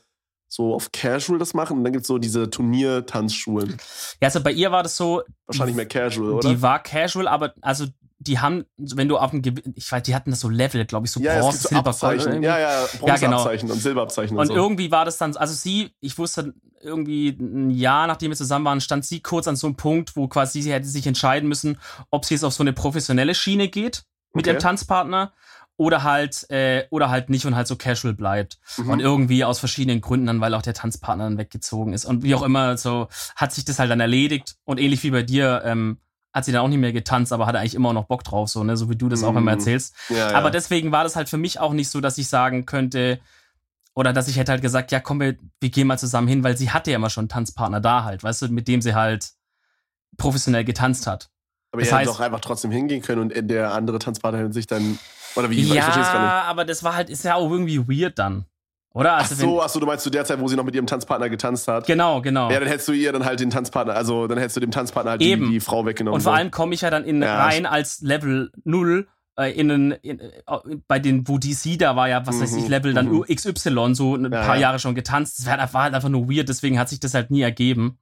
[0.49, 3.77] so auf Casual das machen und dann gibt es so diese Turnier-Tanzschulen.
[4.21, 6.49] Ja, also bei ihr war das so, Wahrscheinlich mehr Casual, oder?
[6.49, 7.87] die war casual, aber also
[8.21, 11.07] die haben, wenn du auf dem, Gew- ich weiß, die hatten das so Level, glaube
[11.07, 11.95] ich, so ja, Bronze, so Silber, Gold.
[11.95, 12.27] Abzeichen.
[12.33, 12.47] irgendwie.
[12.47, 13.49] Ja, ja, Ja, genau.
[13.49, 14.55] Und Silberabzeichen und, Und so.
[14.55, 18.81] irgendwie war das dann, also sie, ich wusste irgendwie ein Jahr, nachdem wir zusammen waren,
[18.81, 21.79] stand sie kurz an so einem Punkt, wo quasi sie hätte sich entscheiden müssen,
[22.11, 24.03] ob sie jetzt auf so eine professionelle Schiene geht
[24.35, 24.51] mit Okay.
[24.55, 25.33] ihrem Tanzpartner
[25.79, 28.91] oder halt äh, oder halt nicht und halt so casual bleibt Mhm.
[28.91, 32.35] und irgendwie aus verschiedenen Gründen dann, weil auch der Tanzpartner dann weggezogen ist und wie
[32.35, 35.99] auch immer so hat sich das halt dann erledigt und ähnlich wie bei dir ähm,
[36.35, 38.63] hat sie dann auch nicht mehr getanzt, aber hatte eigentlich immer noch Bock drauf, so
[38.63, 39.39] ne, so wie du das auch Mhm.
[39.39, 39.95] immer erzählst.
[40.11, 40.35] ja, ja.
[40.37, 43.21] Aber deswegen war das halt für mich auch nicht so, dass ich sagen könnte,
[43.95, 46.57] Oder dass ich hätte halt gesagt, ja, komm, wir, wir gehen mal zusammen hin, weil
[46.57, 49.31] sie hatte ja immer schon einen Tanzpartner da halt, weißt du, mit dem sie halt
[50.17, 51.31] professionell getanzt hat.
[51.73, 54.99] Aber Das ihr hättet doch einfach trotzdem hingehen können und der andere Tanzpartner sich dann.
[55.39, 55.63] Oder wie?
[55.63, 56.07] ja, Ich
[56.49, 58.45] aber das war halt, ist ja auch irgendwie weird dann.
[58.95, 59.15] Oder?
[59.15, 60.87] Ach Also so, ach so, du meinst zu der Zeit, wo sie noch mit ihrem
[60.87, 61.87] Tanzpartner getanzt hat?
[61.87, 62.51] genau, genau.
[62.51, 65.13] Ja, dann hättest du ihr dann halt den Tanzpartner, also dann hättest du dem Tanzpartner
[65.13, 65.47] halt Eben.
[65.47, 66.17] die, die Frau weggenommen.
[66.17, 69.07] Und vor allem komme ich ja dann in, Ja, rein als Level 0
[69.39, 70.31] äh, in, einen- in, äh,
[70.89, 73.25] bei den, wo DC da war ja, was weiß ich, Mhm, Level dann mhm.
[73.33, 74.63] XY, so ein Ja, paar ja.
[74.63, 75.39] Jahre schon getanzt.
[75.39, 77.99] Das war, halt einfach nur weird, deswegen hat sich das halt nie ergeben.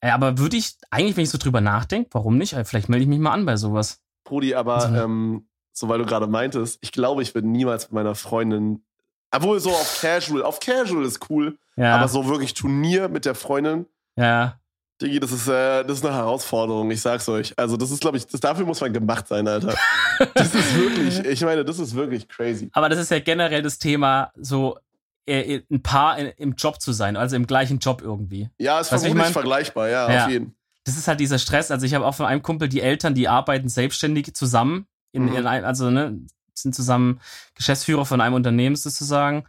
[0.00, 2.54] Äh, aber würde ich, eigentlich, wenn ich so drüber nachdenke, warum nicht?
[2.54, 4.00] Äh, Vielleicht melde ich mich mal an bei sowas.
[4.24, 7.92] Brudi, aber Also- ähm, so weil du gerade meintest, ich glaube, ich würde niemals mit
[7.92, 8.82] meiner Freundin,
[9.30, 13.34] obwohl so auf Casual, auf Casual ist cool, Ja, aber so wirklich Turnier mit der
[13.34, 13.84] Freundin,
[14.16, 14.58] ja.
[15.02, 17.52] Digi, das ist, äh, das ist eine Herausforderung, ich sag's euch.
[17.58, 19.74] Also das ist, glaube ich, das, dafür muss man gemacht sein, Alter.
[20.34, 22.70] Das ist wirklich, ich meine, das ist wirklich crazy.
[22.72, 24.78] Aber das ist ja generell das Thema, so
[25.26, 28.48] äh, ein Paar in, im Job zu sein, also im gleichen Job irgendwie.
[28.58, 29.32] Ja, ist Weißt ich vermutlich mein?
[29.32, 30.24] vergleichbar, ja, Ja.
[30.26, 30.54] auf jeden.
[30.84, 31.72] das ist halt dieser Stress.
[31.72, 35.36] Also ich habe auch von einem Kumpel die Eltern, die arbeiten selbstständig zusammen, in, Mhm.
[35.36, 36.18] in ein, also ne,
[36.52, 37.20] sind zusammen
[37.54, 39.44] Geschäftsführer von einem Unternehmen sozusagen.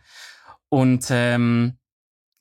[0.69, 1.73] Und ähm,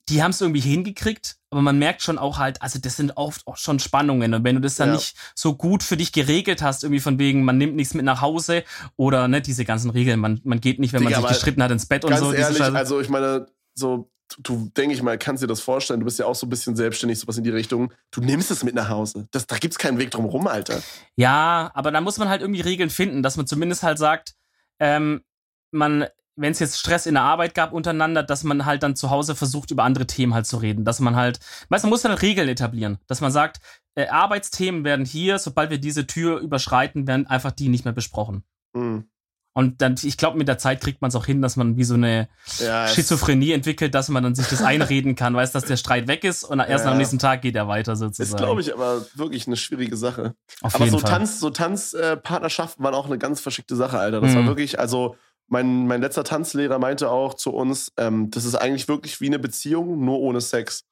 [0.09, 3.45] die haben es irgendwie hingekriegt, aber man merkt schon auch halt, also das sind oft
[3.47, 4.33] auch schon Spannungen.
[4.35, 4.95] Und wenn du das dann Ja.
[4.95, 8.21] nicht so gut für dich geregelt hast, irgendwie von wegen, man nimmt nichts mit nach
[8.21, 8.63] Hause
[8.97, 11.63] oder ne, diese ganzen Regeln, man, man geht nicht, wenn man Digga, sich aber gestritten
[11.63, 12.31] hat, ins Bett und so.
[12.33, 16.19] ehrlich, also ich meine, so, du, denke ich mal, kannst dir das vorstellen, du bist
[16.19, 17.93] ja auch so ein bisschen selbstständig, sowas in die Richtung.
[18.11, 19.27] Du nimmst es mit nach Hause.
[19.31, 20.81] Das, da gibt's keinen Weg drum rum, Alter.
[21.15, 24.35] Ja, aber da muss man halt irgendwie Regeln finden, dass man zumindest halt sagt,
[24.79, 25.23] ähm,
[25.71, 29.09] man, wenn es jetzt Stress in der Arbeit gab untereinander, dass man halt dann zu
[29.09, 30.85] Hause versucht, über andere Themen halt zu reden.
[30.85, 33.59] Dass man halt, weißt du, man muss dann Regeln etablieren, dass man sagt,
[33.95, 38.43] äh, Arbeitsthemen werden hier, sobald wir diese Tür überschreiten, werden einfach die nicht mehr besprochen.
[38.75, 39.09] Hm.
[39.57, 41.85] Und dann, ich glaube, mit der Zeit kriegt man es auch hin, dass man wie
[41.85, 42.27] so eine
[42.59, 46.25] Ja, Schizophrenie entwickelt, dass man dann sich das einreden kann, weiß, dass der Streit weg
[46.25, 46.91] ist und erst Ja.
[46.91, 48.29] am nächsten Tag geht er weiter sozusagen.
[48.31, 50.35] Ist, glaube ich, aber wirklich eine schwierige Sache.
[50.61, 51.09] Auf aber so Fall.
[51.09, 54.19] Tanz, so Tanzpartnerschaften waren auch eine ganz verschickte Sache, Alter.
[54.19, 54.35] Das Mhm.
[54.39, 55.15] war wirklich, also
[55.47, 59.39] mein, mein letzter Tanzlehrer meinte auch zu uns, ähm, das ist eigentlich wirklich wie eine
[59.39, 60.83] Beziehung, nur ohne Sex.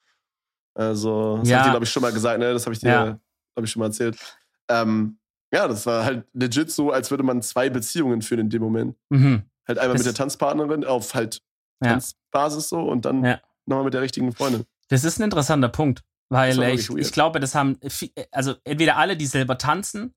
[0.73, 1.57] Also, das Ja.
[1.57, 2.53] hab ich dir, glaube ich, schon mal gesagt, ne?
[2.53, 3.03] Das habe ich dir, Ja.
[3.55, 4.17] glaube ich, schon mal erzählt.
[4.69, 5.17] Ähm,
[5.53, 8.95] ja, das war halt legit so, als würde man zwei Beziehungen führen in dem Moment.
[9.09, 9.43] Mhm.
[9.67, 11.41] Halt einmal Das- mit der Tanzpartnerin auf halt
[11.83, 11.91] Ja.
[11.91, 13.39] Tanzbasis so und dann Ja.
[13.65, 14.63] nochmal mit der richtigen Freundin.
[14.89, 17.77] Das ist ein interessanter Punkt, weil ich, ich glaube, das haben
[18.31, 20.13] also entweder alle, die selber tanzen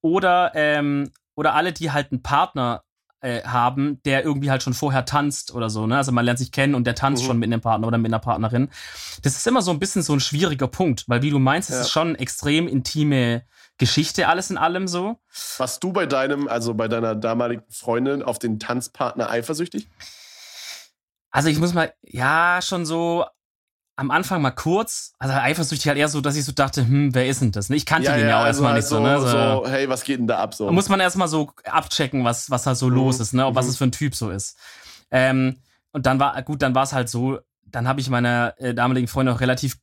[0.00, 2.82] oder ähm, oder alle, die halt einen Partner
[3.20, 5.86] äh, haben, der irgendwie halt schon vorher tanzt oder so.
[5.86, 5.96] Ne?
[5.96, 7.26] Also man lernt sich kennen und der tanzt Mhm.
[7.26, 8.68] schon mit einem Partner oder mit einer Partnerin.
[9.22, 11.76] Das ist immer so ein bisschen so ein schwieriger Punkt, weil wie du meinst, es
[11.76, 11.80] Ja.
[11.82, 13.42] ist schon extrem intime
[13.78, 15.18] Geschichte alles in allem so.
[15.58, 19.88] Warst du bei deinem, also bei deiner damaligen Freundin auf den Tanzpartner eifersüchtig?
[21.30, 23.26] Also ich muss mal, ja, schon so
[23.98, 27.26] am Anfang mal kurz, also eifersüchtig halt eher so, dass ich so dachte, hm, wer
[27.28, 27.70] ist denn das?
[27.70, 27.76] Ne?
[27.76, 29.18] Ich kannte den ja auch erstmal halt nicht so, ne?
[29.20, 30.54] so, hey, was geht denn da ab?
[30.54, 30.70] So.
[30.70, 32.94] Muss man erstmal so abchecken, was, was da so Mhm.
[32.94, 33.48] los ist, ne?
[33.54, 33.70] Was Mhm.
[33.70, 34.58] es für ein Typ so ist.
[35.10, 35.56] Ähm,
[35.92, 39.08] und dann war, gut, dann war es halt so, dann habe ich meiner äh, damaligen
[39.08, 39.78] Freundin auch relativ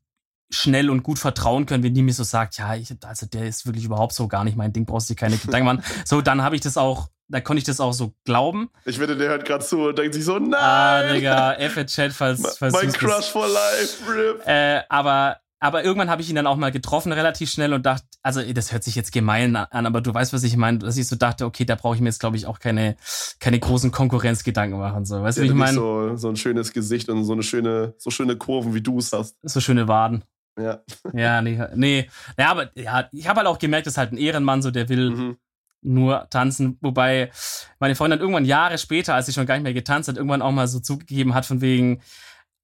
[0.53, 3.65] schnell und gut vertrauen können, wenn die mir so sagt, ja, ich, also der ist
[3.65, 5.83] wirklich überhaupt so gar nicht mein Ding, brauchst du dir keine Gedanken machen.
[6.05, 8.69] So, dann habe ich das auch, da konnte ich das auch so glauben.
[8.85, 10.53] Ich wette, der hört gerade zu und denkt sich so, nein!
[10.59, 13.29] Ah, Digga, F Chat, falls, falls mein Crush bist.
[13.29, 14.45] for life, RIP.
[14.45, 18.05] Äh, aber, aber irgendwann habe ich ihn dann auch mal getroffen, relativ schnell und dachte,
[18.21, 21.07] also das hört sich jetzt gemein an, aber du weißt, was ich meine, dass ich
[21.07, 22.95] so dachte, okay, da brauche ich mir jetzt, glaube ich, auch keine,
[23.39, 25.05] keine großen Konkurrenzgedanken machen.
[25.05, 25.73] So, weißt du, Der wie ich meine?
[25.73, 26.09] So.
[26.09, 29.11] so, so ein schönes Gesicht und so eine schöne, so schöne Kurven, wie du es
[29.13, 29.37] hast.
[29.61, 30.23] schöne Waden.
[30.59, 30.81] Ja.
[31.13, 32.09] Ja, nee, nee.
[32.37, 34.87] Ja, aber ja, ich habe halt auch gemerkt, das ist halt ein Ehrenmann, so der
[34.89, 35.37] will Mhm.
[35.81, 36.77] nur tanzen.
[36.81, 37.31] Wobei
[37.79, 40.51] meine Freundin irgendwann Jahre später, als sie schon gar nicht mehr getanzt hat, irgendwann auch
[40.51, 42.01] mal so zugegeben hat, von wegen,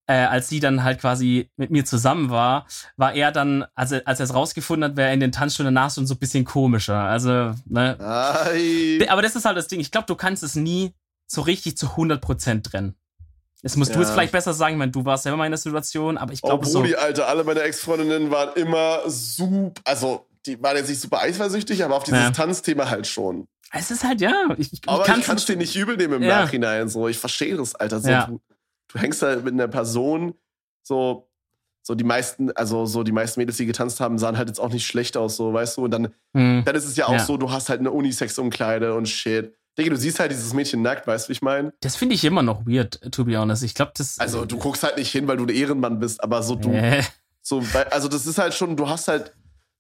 [0.07, 2.65] äh, als sie dann halt quasi mit mir zusammen war,
[2.97, 5.93] war er dann, also als er es rausgefunden hat, wäre er in den Tanzstunden danach
[5.93, 6.97] schon so ein bisschen komischer.
[6.99, 7.97] Also, ne.
[7.99, 8.99] Ei.
[9.09, 9.79] Aber das ist halt das Ding.
[9.79, 10.93] Ich glaube, du kannst es nie
[11.27, 12.95] so richtig zu 100% trennen.
[13.61, 14.01] Das musst du Ja.
[14.01, 16.39] jetzt vielleicht besser sagen, ich meine, du warst selber mal in der Situation, aber ich
[16.43, 16.79] Oh, glaube so.
[16.79, 21.83] Brudi, Alter, alle meine Ex-Freundinnen waren immer super, also die waren jetzt nicht super eifersüchtig,
[21.83, 22.31] aber auf dieses Ja.
[22.31, 23.47] Tanzthema halt schon.
[23.71, 24.45] Es ist halt, ja.
[24.57, 26.41] Ich, ich, Aber ich kann es dir nicht übel nehmen im Ja.
[26.41, 26.87] Nachhinein.
[26.89, 27.99] So, ich verstehe das, Alter.
[27.99, 28.25] So, Ja.
[28.27, 28.39] du,
[28.87, 30.33] du hängst da mit einer Person,
[30.81, 31.29] so,
[31.83, 34.69] so die meisten, also so die meisten Mädels, die getanzt haben, sahen halt jetzt auch
[34.71, 35.83] nicht schlecht aus, so, weißt du?
[35.83, 36.63] Und dann, Hm.
[36.65, 39.53] dann ist es ja auch so, du hast halt eine Unisex-Umkleide und shit.
[39.77, 41.73] Digga, du siehst halt dieses Mädchen nackt, weißt du, wie ich meine?
[41.81, 43.63] Das finde ich immer noch weird, to be honest.
[43.63, 44.19] Ich glaube, das.
[44.19, 47.03] Also, du guckst halt nicht hin, weil du ein Ehrenmann bist, aber so du, Äh,
[47.41, 49.33] so, also das ist halt schon, du hast halt,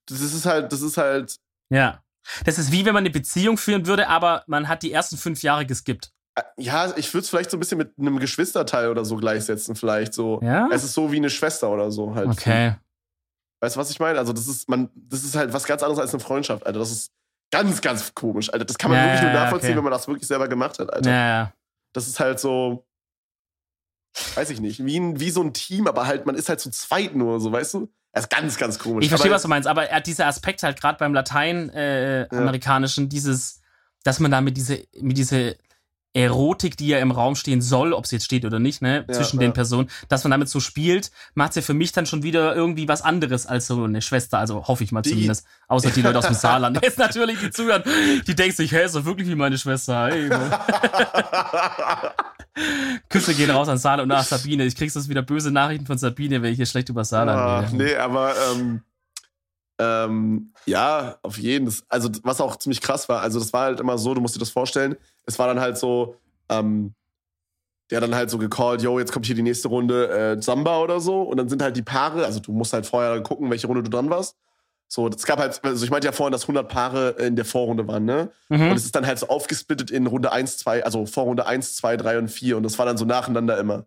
[0.07, 1.35] das ist halt, das ist halt,
[1.69, 2.01] ja.
[2.45, 5.41] Das ist wie wenn man eine Beziehung führen würde, aber man hat die ersten fünf
[5.41, 6.11] Jahre geskippt.
[6.35, 9.75] Äh, Ja, ich würde es vielleicht so ein bisschen mit einem Geschwisterteil oder so gleichsetzen,
[9.75, 10.39] vielleicht so.
[10.43, 10.69] Ja?
[10.71, 12.27] Es ist so wie eine Schwester oder so halt.
[12.29, 12.75] Okay.
[13.61, 14.19] Weißt du, was ich meine?
[14.19, 16.79] Also, das ist, man, das ist halt was ganz anderes als eine Freundschaft, Alter.
[16.79, 17.11] Das ist
[17.51, 18.65] ganz, ganz komisch, Alter.
[18.65, 19.77] Das kann man Ja, wirklich nur ja, nachvollziehen, okay.
[19.77, 21.09] wenn man das wirklich selber gemacht hat, Alter.
[21.09, 21.53] Ja, ja.
[21.93, 22.85] Das ist halt so,
[24.35, 26.71] weiß ich nicht, wie, ein, wie so ein Team, aber halt, man ist halt zu
[26.71, 27.91] zweit nur, so, weißt du?
[28.11, 29.03] Das ist ganz, ganz komisch.
[29.05, 33.07] Ich verstehe, aber, was du meinst, aber er hat dieser Aspekt halt gerade beim Latein-Amerikanischen,
[33.07, 33.61] dieses,
[34.03, 35.57] dass man da mit diese, mit diese
[36.13, 39.13] Erotik, die ja im Raum stehen soll, ob sie jetzt steht oder nicht, ne, Ja,
[39.13, 39.47] zwischen ja.
[39.47, 42.87] den Personen, dass man damit so spielt, macht ja für mich dann schon wieder irgendwie
[42.87, 45.45] was anderes als so eine Schwester, also hoffe ich mal Die- zumindest.
[45.67, 46.79] Außer die Leute aus dem Saarland.
[46.81, 47.83] Jetzt natürlich, die zuhören,
[48.25, 50.07] die denken sich, hey, ist doch wirklich wie meine Schwester.
[50.07, 50.29] Hey.
[53.09, 54.65] Küsse gehen raus an Saarland und nach Sabine.
[54.65, 57.59] Ich kriegst das wieder böse Nachrichten von Sabine, wenn ich hier schlecht über Saarland Ah,
[57.61, 57.75] rede.
[57.77, 58.81] nee, aber ähm,
[59.79, 61.85] ähm, ja, auf jeden Fall.
[61.89, 64.39] Also, was auch ziemlich krass war, also das war halt immer so, du musst dir
[64.39, 66.15] das vorstellen, es war dann halt so,
[66.49, 66.93] ähm,
[67.91, 70.99] der dann halt so gecallt, yo, jetzt kommt hier die nächste Runde äh, Samba oder
[70.99, 71.23] so.
[71.23, 73.89] Und dann sind halt die Paare, also du musst halt vorher gucken, welche Runde du
[73.89, 74.35] dran warst.
[74.87, 77.87] So, es gab halt, also ich meinte ja vorhin, dass 100 Paare in der Vorrunde
[77.87, 78.31] waren, ne?
[78.49, 78.71] Und Mhm.
[78.71, 82.17] es ist dann halt so aufgesplittet in Runde 1, 2, also Vorrunde 1, 2, 3
[82.19, 82.57] und 4.
[82.57, 83.85] Und das war dann so nacheinander immer.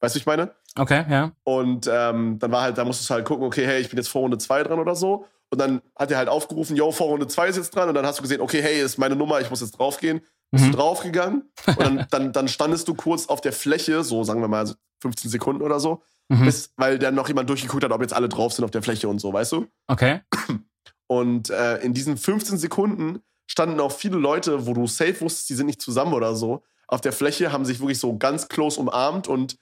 [0.00, 0.50] Weißt du, ich meine?
[0.76, 1.32] Okay, ja.
[1.44, 4.08] Und ähm, dann war halt, da musstest du halt gucken, okay, hey, ich bin jetzt
[4.08, 5.26] Vorrunde 2 dran oder so.
[5.50, 7.88] Und dann hat er halt aufgerufen, yo, Vorrunde 2 ist jetzt dran.
[7.88, 10.20] Und dann hast du gesehen, okay, hey, ist meine Nummer, ich muss jetzt draufgehen.
[10.52, 10.70] Bist Mhm.
[10.72, 11.50] du draufgegangen.
[11.66, 14.74] Und dann, dann, dann standest du kurz auf der Fläche, so sagen wir mal so
[15.02, 16.44] 15 Sekunden oder so, Mhm.
[16.44, 19.08] bis, weil dann noch jemand durchgeguckt hat, ob jetzt alle drauf sind auf der Fläche
[19.08, 19.66] und so, weißt du?
[19.88, 20.20] Okay.
[21.08, 25.54] Und äh, in diesen 15 Sekunden standen auch viele Leute, wo du safe wusstest, die
[25.54, 29.26] sind nicht zusammen oder so, auf der Fläche, haben sich wirklich so ganz close umarmt
[29.26, 29.56] und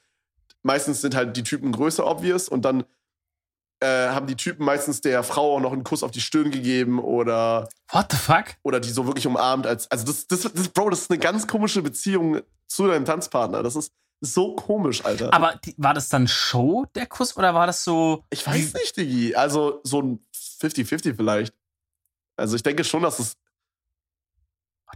[0.62, 2.84] meistens sind halt die Typen größer obvious und dann
[3.80, 6.98] äh, haben die Typen meistens der Frau auch noch einen Kuss auf die Stirn gegeben
[6.98, 8.56] oder, What the fuck?
[8.62, 11.46] oder die so wirklich umarmt als, also das, das, das, Bro, das ist eine ganz
[11.46, 13.62] komische Beziehung zu deinem Tanzpartner.
[13.62, 15.32] Das ist so komisch, Alter.
[15.32, 18.24] Aber die, war das dann Show, der Kuss, oder war das so.
[18.30, 19.34] ich weiß nicht, Digi.
[19.34, 21.54] Also so ein 50-50 vielleicht.
[22.36, 23.36] Also ich denke schon, dass es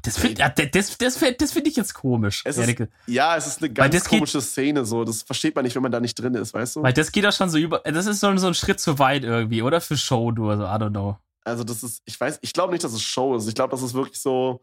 [0.03, 2.43] Das finde ja, das, das, das find ich jetzt komisch.
[2.45, 2.76] Es ist-.
[3.07, 5.05] Ja, es ist eine ganz das geht- komische Szene, so.
[5.05, 6.82] Das versteht man nicht, wenn man da nicht drin ist, weißt du?
[6.82, 7.80] Weil das geht doch schon so über.
[7.80, 9.80] Das ist so, so ein Schritt zu weit irgendwie, oder?
[9.80, 11.18] Für Show, du, also, I don't know.
[11.45, 13.47] Also, das ist, ich weiß, ich glaube nicht, dass es Show ist.
[13.49, 14.61] Ich glaube, das ist wirklich so.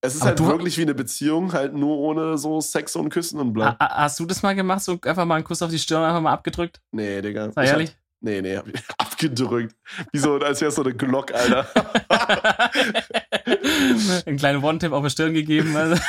[0.00, 3.40] Es ist Aber halt wirklich wie eine Beziehung, halt nur ohne so Sex und Küssen
[3.40, 3.68] und bla.
[3.72, 4.82] Ha- ha- Hast du das mal gemacht?
[4.82, 6.82] So einfach mal einen Kuss auf die Stirn, einfach mal abgedrückt?
[6.92, 7.50] Nee, Digga.
[7.52, 7.96] Sei ehrlich?
[8.24, 9.76] Nee, nee, hab ich abgedrückt.
[10.12, 11.66] Wie so, als wäre es so eine Glock, Alter.
[14.26, 15.76] Einen kleinen One-Tip auf die Stirn gegeben.
[15.76, 15.96] Also.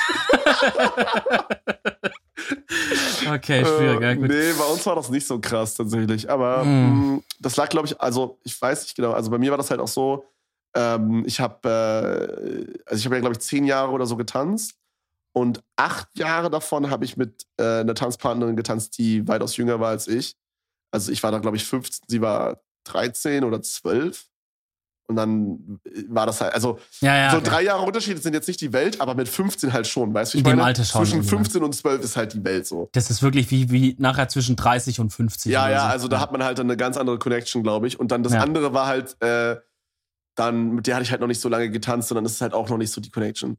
[3.31, 4.27] okay, schwierig, ja, Äh, gut.
[4.29, 6.29] Nee, bei uns war das nicht so krass tatsächlich.
[6.29, 7.15] Aber Hm.
[7.15, 9.11] mh, das lag, glaube ich, also ich weiß nicht genau.
[9.11, 10.25] Also bei mir war das halt auch so.
[10.75, 14.75] Ähm, ich habe, äh, also ich habe ja, glaube ich, zehn Jahre oder so getanzt.
[15.33, 19.89] Und acht Jahre davon habe ich mit äh, einer Tanzpartnerin getanzt, die weitaus jünger war
[19.89, 20.35] als ich.
[20.95, 24.25] Also ich war da, glaube ich, 15, sie war 13 oder 12.
[25.07, 27.29] Und dann war das halt, also Ja, ja.
[27.31, 27.47] so okay.
[27.49, 30.37] drei Jahre Unterschied sind jetzt nicht die Welt, aber mit 15 halt schon, weißt du?
[30.37, 30.67] wie In ich dem meine?
[30.67, 31.29] Alter schon, Zwischen ja.
[31.29, 32.89] 15 und 12 ist halt die Welt so.
[32.93, 35.51] Das ist wirklich wie, wie nachher zwischen 30 und 50.
[35.51, 35.85] Ja, ja, so.
[35.87, 37.99] also da hat man halt dann eine ganz andere Connection, glaube ich.
[37.99, 38.39] Und dann das Ja.
[38.41, 39.57] andere war halt, äh,
[40.35, 42.53] dann, mit der hatte ich halt noch nicht so lange getanzt, sondern es ist halt
[42.53, 43.57] auch noch nicht so die Connection.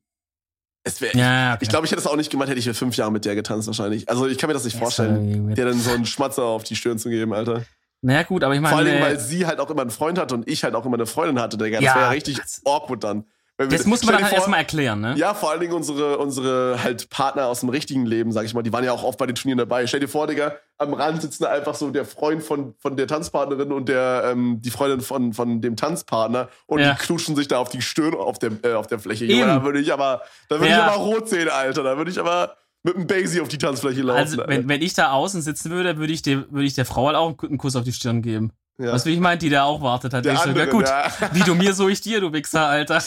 [0.87, 1.59] Es wär, Ja, okay.
[1.65, 3.67] Ich glaube, ich hätte es auch nicht gemacht, hätte ich fünf Jahre mit der getanzt
[3.67, 4.09] wahrscheinlich.
[4.09, 6.77] Also ich kann mir das nicht ist vorstellen, dir dann so einen Schmatzer auf die
[6.77, 7.63] Stirn zu geben, Alter.
[8.03, 8.77] Naja, gut, aber ich meine.
[8.77, 10.87] Vor Dingen, äh, weil sie halt auch immer einen Freund hatte und ich halt auch
[10.87, 11.79] immer eine Freundin hatte, Digga.
[11.79, 13.25] Das Ja, wäre ja richtig das- awkward dann.
[13.59, 15.15] Wenn wir- das muss man halt erstmal erklären, ne?
[15.17, 18.63] Ja, vor allen Dingen unsere, unsere halt Partner aus dem richtigen Leben, sag ich mal,
[18.63, 19.87] die waren ja auch oft bei den Turnieren dabei.
[19.87, 23.07] Stell dir vor, Digga, am Rand sitzen da einfach so der Freund von, von der
[23.07, 26.93] Tanzpartnerin und der, ähm, die Freundin von, von dem Tanzpartner und Ja.
[26.93, 29.25] die knutschen sich da auf die Stirn auf der, äh, auf der Fläche.
[29.25, 29.41] Eben.
[29.47, 30.87] Da würde ich aber, da würde Ja.
[30.89, 31.83] ich aber rot sehen, Alter.
[31.83, 34.19] Da würde ich aber mit einem Basie auf die Tanzfläche laufen.
[34.21, 37.07] Also, wenn, wenn ich da außen sitzen würde, würde ich, der, würde ich der Frau
[37.07, 38.53] halt auch einen Kuss auf die Stirn geben.
[38.79, 38.97] Ja.
[38.97, 39.39] Du, wie ich meine?
[39.39, 40.25] Die da auch wartet hat.
[40.25, 41.11] der ich so, andere, ja gut, Ja.
[41.33, 43.03] wie du mir, so ich dir, du Wichser, Alter.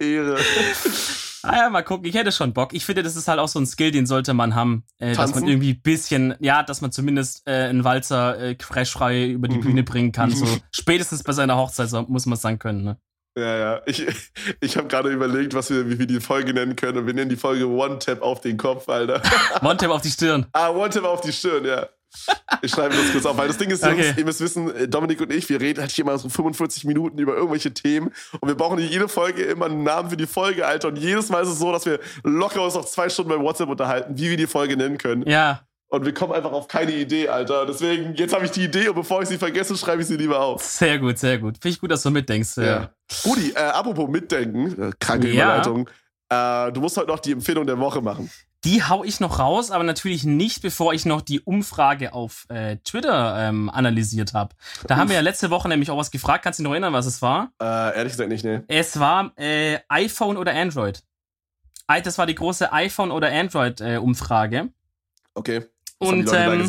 [0.00, 0.38] Ehre.
[1.42, 2.06] ah ja, mal gucken.
[2.06, 2.74] Ich hätte schon Bock.
[2.74, 4.84] Ich finde, das ist halt auch so ein Skill, den sollte man haben.
[4.98, 9.30] Äh, dass man irgendwie ein bisschen, ja, dass man zumindest äh, einen Walzer äh, frei
[9.30, 9.60] über die Mhm.
[9.62, 10.30] Bühne bringen kann.
[10.30, 10.60] So Mhm.
[10.72, 12.98] spätestens bei seiner Hochzeit so, muss man es dann können, ne?
[13.34, 13.80] Ja, ja.
[13.86, 14.06] Ich,
[14.60, 16.98] ich habe gerade überlegt, was wir, wie wir die Folge nennen können.
[16.98, 19.22] Und wir nennen die Folge One Tap auf den Kopf, Alter.
[19.62, 20.44] One-Tap auf die Stirn.
[20.52, 21.88] Ah, One Tap auf die Stirn, ja.
[22.62, 24.14] Ich schreibe das kurz auf, weil das Ding ist, Jungs, Okay.
[24.16, 27.18] ihr müsst wissen, äh, Dominik und ich, wir reden halt hier mal so 45 Minuten
[27.18, 30.88] über irgendwelche Themen und wir brauchen jede Folge immer einen Namen für die Folge, Alter.
[30.88, 33.68] Und jedes Mal ist es so, dass wir locker uns noch zwei Stunden bei WhatsApp
[33.68, 35.26] unterhalten, wie wir die Folge nennen können.
[35.28, 37.66] Ja, Und wir kommen einfach auf keine Idee, Alter.
[37.66, 40.40] Deswegen, jetzt habe ich die Idee und bevor ich sie vergesse, schreibe ich sie lieber
[40.40, 40.62] auf.
[40.62, 41.54] sehr gut, sehr gut.
[41.60, 42.58] Finde ich gut, dass du mitdenkst.
[42.58, 42.66] äh.
[42.66, 42.90] Ja.
[43.24, 45.44] Rudi, äh, apropos mitdenken, äh, kranke Ja.
[45.44, 45.88] Überleitung.
[46.30, 48.30] Äh, du musst heute noch die Empfehlung der Woche machen.
[48.64, 52.76] Die hau ich noch raus, aber natürlich nicht, bevor ich noch die Umfrage auf äh,
[52.84, 54.54] Twitter ähm, analysiert habe.
[54.86, 55.00] Da Uff.
[55.00, 56.44] haben wir ja letzte Woche nämlich auch was gefragt.
[56.44, 57.52] Kannst du dich noch erinnern, was es war?
[57.60, 58.64] Äh, ehrlich gesagt nicht, ne.
[58.68, 61.02] Es war äh, iPhone oder Android.
[62.04, 64.56] Das war die große iPhone oder Android-Umfrage.
[64.56, 64.68] Äh,
[65.34, 65.66] okay.
[65.98, 66.68] Was und ähm,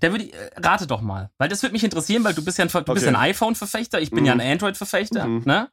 [0.00, 2.66] da würde äh, rate doch mal, weil das würde mich interessieren, weil du bist ja
[2.66, 2.92] ein, du okay.
[2.92, 4.26] bist ein iPhone-Verfechter, ich bin mhm.
[4.26, 5.26] ja ein Android-Verfechter.
[5.26, 5.42] Mhm.
[5.46, 5.70] Ne?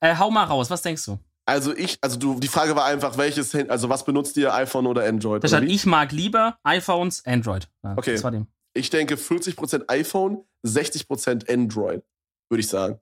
[0.00, 1.18] Äh, hau mal raus, was denkst du?
[1.48, 5.04] Also ich, also du, die Frage war einfach, welches, also was benutzt ihr, iPhone oder
[5.04, 5.44] Android?
[5.44, 7.68] Das heißt, ich mag lieber iPhones, Android.
[7.84, 8.14] Ja, okay.
[8.14, 8.48] Das war dem.
[8.74, 12.02] Ich denke 40% iPhone, 60% Android,
[12.50, 12.98] würde ich sagen.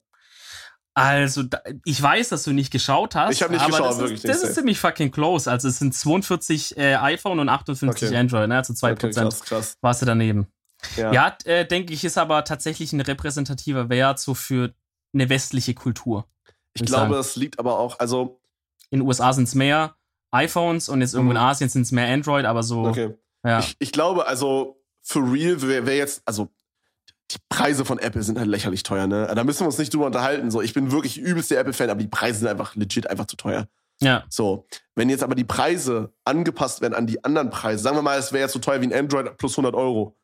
[0.93, 3.33] Also, da, ich weiß, dass du nicht geschaut hast.
[3.33, 4.23] Ich habe nicht aber geschaut, das wirklich.
[4.23, 5.51] Ist, das ist ziemlich fucking close.
[5.51, 8.17] Also, es sind 42 äh, iPhone und 58 okay.
[8.17, 8.57] Android, ne?
[8.57, 9.77] Also 2% okay, krass, krass.
[9.81, 10.47] warst du daneben.
[10.95, 14.73] Ja, ja äh, denke ich, ist aber tatsächlich ein repräsentativer Wert so für
[15.13, 16.25] eine westliche Kultur.
[16.75, 18.39] Ich glaube, es liegt aber auch, also.
[18.91, 19.95] In den USA sind es mehr
[20.31, 21.43] iPhones und jetzt irgendwo in mhm.
[21.43, 22.85] Asien sind es mehr Android, aber so.
[22.85, 23.15] Okay.
[23.43, 23.59] Ja.
[23.59, 26.49] Ich, ich glaube, also, für real wäre wär jetzt, also,
[27.31, 29.31] die Preise von Apple sind halt lächerlich teuer, ne?
[29.33, 30.51] Da müssen wir uns nicht drüber unterhalten.
[30.51, 33.67] So, ich bin wirklich übelster Apple-Fan, aber die Preise sind einfach legit einfach zu teuer.
[34.01, 34.23] Ja.
[34.29, 38.19] So, wenn jetzt aber die Preise angepasst werden an die anderen Preise, sagen wir mal,
[38.19, 40.15] es wäre jetzt so teuer wie ein Android plus 100 Euro.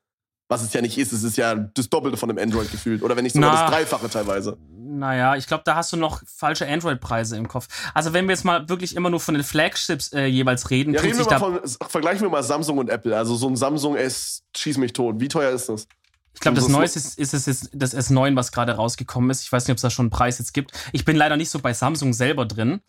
[0.52, 3.04] Was es ja nicht ist, es ist ja das Doppelte von einem Android gefühlt.
[3.04, 4.58] Oder wenn nicht sogar Na, das Dreifache teilweise.
[4.78, 7.70] Naja, ich glaube, da hast du noch falsche Android-Preise im Kopf.
[7.94, 10.94] Also wenn wir jetzt mal wirklich immer nur von den Flagships äh, jeweils reden.
[10.94, 13.16] Ja, reden wir mal von, vergleichen wir mal Samsung und Apple.
[13.16, 15.22] Also so ein Samsung S, schieß mich tot.
[15.22, 15.88] Wie teuer ist das?
[16.34, 19.44] Ich glaube, das Neueste ist, ist, ist, ist das S9, was gerade rausgekommen ist.
[19.44, 20.74] Ich weiß nicht, ob es da schon einen Preis jetzt gibt.
[20.92, 22.82] Ich bin leider nicht so bei Samsung selber drin.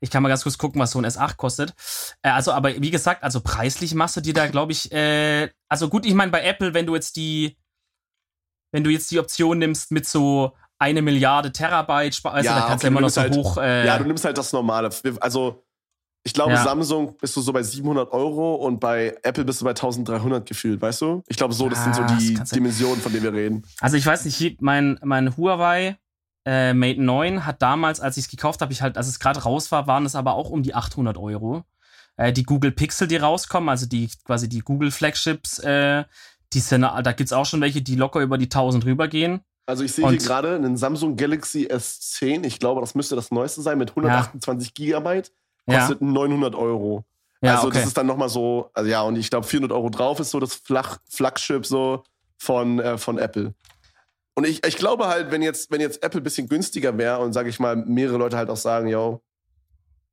[0.00, 1.74] Ich kann mal ganz kurz gucken, was so ein S8 kostet.
[2.22, 5.88] Äh, also, aber wie gesagt, also preislich machst du dir da, glaube ich, äh, also
[5.88, 7.56] gut, ich meine, bei Apple, wenn du jetzt die,
[8.72, 12.84] wenn du jetzt die Option nimmst mit so eine Milliarde Terabyte, also ja, da kannst
[12.84, 13.56] okay, du immer noch so halt, hoch.
[13.58, 14.90] Äh, ja, du nimmst halt das Normale.
[15.20, 15.64] Also,
[16.24, 16.62] ich glaube, ja.
[16.62, 20.80] Samsung bist du so bei 700 Euro und bei Apple bist du bei 1300 gefühlt,
[20.80, 21.22] weißt du?
[21.26, 23.64] Ich glaube, so, das ja, sind so die Dimensionen, von denen wir reden.
[23.80, 25.96] Also, ich weiß nicht, mein, mein Huawei
[26.48, 29.42] äh, Mate 9 hat damals, als ich es gekauft habe, ich halt, als es gerade
[29.42, 31.64] raus war, waren es aber auch um die 800 Euro.
[32.16, 36.04] Äh, die Google Pixel, die rauskommen, also die quasi die Google Flagships, äh,
[36.54, 39.40] die sind, da gibt's auch schon welche, die locker über die 1000 rübergehen.
[39.66, 43.60] Also ich sehe hier gerade einen Samsung Galaxy S10, ich glaube, das müsste das neueste
[43.60, 44.72] sein, mit 128 ja.
[44.74, 45.30] Gigabyte,
[45.66, 46.06] kostet ja.
[46.06, 47.04] 900 Euro.
[47.42, 47.76] Ja, also okay.
[47.76, 50.40] das ist dann nochmal so, also ja, und ich glaube 400 Euro drauf ist so
[50.40, 52.04] das Flach, Flagship so
[52.38, 53.52] von, äh, von Apple.
[54.38, 57.32] Und ich, ich glaube halt, wenn jetzt, wenn jetzt Apple ein bisschen günstiger wäre und
[57.32, 59.20] sage ich mal, mehrere Leute halt auch sagen, yo,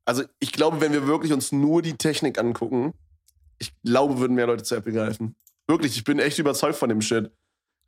[0.04, 2.96] also ich glaube, wenn wir wirklich uns nur die Technik angucken,
[3.60, 5.36] ich glaube, würden mehr Leute zu Apple greifen.
[5.68, 7.30] Wirklich, ich bin echt überzeugt von dem Shit.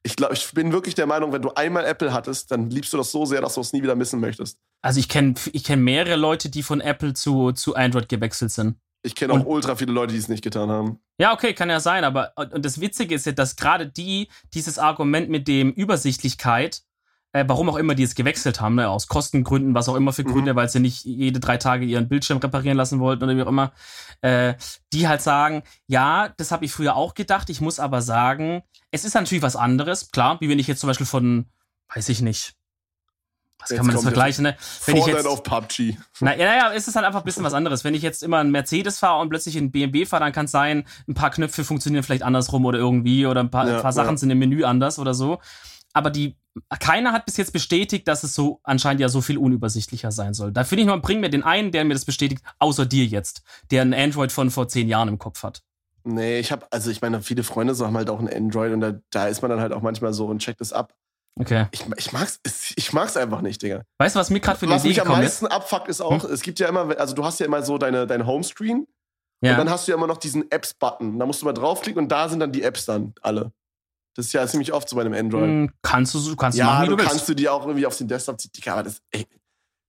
[0.04, 2.98] Ich glaube, ich bin wirklich der Meinung, wenn du einmal Apple hattest, dann liebst du
[2.98, 4.60] das so sehr, dass du es nie wieder missen möchtest.
[4.84, 8.76] Also ich kenne ich kenn mehrere Leute, die von Apple zu, zu Android gewechselt sind.
[9.04, 11.00] Ich kenne auch ultra viele Leute, die es nicht getan haben.
[11.20, 14.80] Ja, okay, kann ja sein, aber und das Witzige ist ja, dass gerade die dieses
[14.80, 16.82] Argument mit dem Übersichtlichkeit,
[17.32, 20.24] äh, warum auch immer die es gewechselt haben, ne, aus Kostengründen, was auch immer für
[20.24, 20.58] Gründe, mhm.
[20.58, 23.72] weil sie nicht jede drei Tage ihren Bildschirm reparieren lassen wollten oder wie auch immer,
[24.22, 24.56] äh,
[24.94, 29.06] die halt sagen, ja, das habe ich früher auch gedacht, ich muss aber sagen, es
[29.06, 31.46] ist natürlich was anderes, klar, wie wenn ich jetzt zum Beispiel von,
[31.94, 32.56] weiß ich nicht,
[33.60, 34.56] was kann man das vergleichen, ne?
[34.86, 35.98] Wenn Fortnite ich jetzt, auf PUBG.
[36.20, 37.84] Na, ja, ja, ist es halt einfach ein bisschen was anderes.
[37.84, 40.52] Wenn ich jetzt immer einen Mercedes fahre und plötzlich einen BMW fahre, dann kann es
[40.52, 43.94] sein, ein paar Knöpfe funktionieren vielleicht andersrum oder irgendwie oder ein paar, ja, ein paar
[43.94, 44.18] Sachen ja.
[44.18, 45.40] sind im Menü anders oder so.
[45.94, 46.38] Aber die,
[46.80, 50.52] keiner hat bis jetzt bestätigt, dass es so anscheinend ja so viel unübersichtlicher sein soll.
[50.52, 53.42] Da finde ich mal, bring mir den einen, der mir das bestätigt, außer dir jetzt,
[53.72, 55.64] der ein Android von vor zehn Jahren im Kopf hat.
[56.04, 58.80] Nee, ich habe, also ich meine, viele Freunde so haben halt auch ein Android und
[58.80, 60.94] da, da ist man dann halt auch manchmal so und checkt es ab.
[61.40, 61.68] Okay.
[61.72, 62.40] Ich, ich, mag's,
[62.76, 63.84] ich mag's einfach nicht, Digga.
[64.00, 65.52] Weißt du, was mir gerade für eine was Idee Was mich am meisten ist?
[65.52, 66.32] abfuckt, ist auch, hm?
[66.32, 68.88] es gibt ja immer, also du hast ja immer so deine, dein Homescreen
[69.42, 69.52] ja.
[69.52, 71.20] und dann hast du ja immer noch diesen Apps-Button.
[71.20, 73.52] Da musst du mal draufklicken und da sind dann die Apps dann alle.
[74.16, 75.44] Das ist ja ziemlich oft so bei einem Android.
[75.44, 77.86] Hm, kannst du, kannst ja, du machen, wie du, du kannst du die auch irgendwie
[77.86, 78.52] auf den Desktop ziehen.
[78.56, 79.28] Digga, aber das, ey,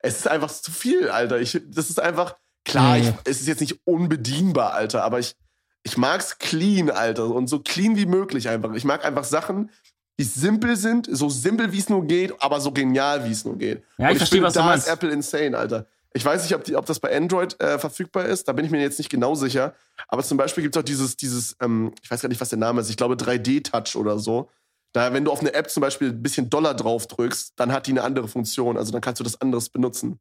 [0.01, 1.41] es ist einfach zu viel, Alter.
[1.41, 3.09] Ich, das ist einfach, klar, nee.
[3.09, 5.35] ich, es ist jetzt nicht unbedienbar, Alter, aber ich,
[5.83, 7.27] ich mag's clean, Alter.
[7.27, 8.75] Und so clean wie möglich einfach.
[8.75, 9.71] Ich mag einfach Sachen,
[10.19, 13.57] die simpel sind, so simpel wie es nur geht, aber so genial wie es nur
[13.57, 13.85] geht.
[13.99, 14.87] Ja, ich, ich verstehe, was da du meinst.
[14.87, 15.87] ist Apple insane, Alter.
[16.13, 18.71] Ich weiß nicht, ob, die, ob das bei Android äh, verfügbar ist, da bin ich
[18.71, 19.75] mir jetzt nicht genau sicher.
[20.09, 22.59] Aber zum Beispiel gibt es auch dieses, dieses ähm, ich weiß gar nicht, was der
[22.59, 24.51] Name ist, ich glaube 3D-Touch oder so.
[24.93, 27.87] Da, wenn du auf eine App zum Beispiel ein bisschen Dollar drauf drückst, dann hat
[27.87, 28.77] die eine andere Funktion.
[28.77, 30.19] Also dann kannst du das anderes benutzen.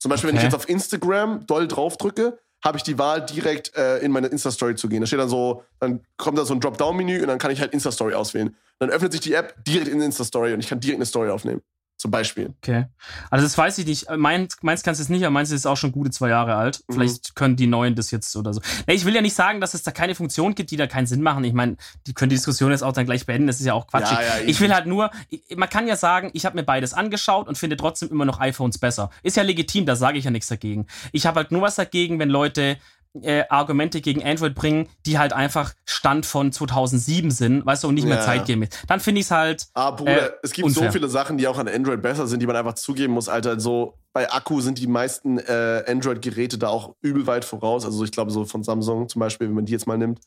[0.00, 0.38] Zum Beispiel, okay.
[0.38, 4.12] wenn ich jetzt auf Instagram doll drauf drücke, habe ich die Wahl, direkt äh, in
[4.12, 5.00] meine Insta-Story zu gehen.
[5.00, 7.72] Da steht dann so, dann kommt da so ein Dropdown-Menü und dann kann ich halt
[7.72, 8.56] Insta-Story auswählen.
[8.78, 11.62] Dann öffnet sich die App direkt in Insta-Story und ich kann direkt eine Story aufnehmen.
[12.02, 12.52] Zum Beispiel.
[12.60, 12.86] Okay.
[13.30, 14.10] Also das weiß ich nicht.
[14.10, 16.82] Meins, meins kannst du es nicht, aber meins ist auch schon gute zwei Jahre alt.
[16.88, 16.94] Mhm.
[16.94, 18.60] Vielleicht können die neuen das jetzt oder so.
[18.88, 21.06] Nee, ich will ja nicht sagen, dass es da keine Funktion gibt, die da keinen
[21.06, 21.44] Sinn machen.
[21.44, 21.76] Ich meine,
[22.08, 23.46] die können die Diskussion jetzt auch dann gleich beenden.
[23.46, 24.10] Das ist ja auch Quatsch.
[24.10, 25.12] Ja, ja, ich will halt nur,
[25.54, 28.78] man kann ja sagen, ich habe mir beides angeschaut und finde trotzdem immer noch iPhones
[28.78, 29.10] besser.
[29.22, 30.88] Ist ja legitim, da sage ich ja nichts dagegen.
[31.12, 32.78] Ich habe halt nur was dagegen, wenn Leute
[33.20, 37.94] äh, Argumente gegen Android bringen, die halt einfach Stand von 2007 sind, weißt du, und
[37.94, 38.22] nicht mehr Ja.
[38.24, 38.70] zeitgemäß.
[38.88, 40.86] Dann finde ich es halt, Ah, Bruder, Äh, es gibt unfair.
[40.86, 43.60] so viele Sachen, die auch an Android besser sind, die man einfach zugeben muss, Alter.
[43.60, 47.84] So bei Akku sind die meisten äh, Android-Geräte da auch übel weit voraus.
[47.84, 50.20] Also ich glaube, so von Samsung zum Beispiel, wenn man die jetzt mal nimmt.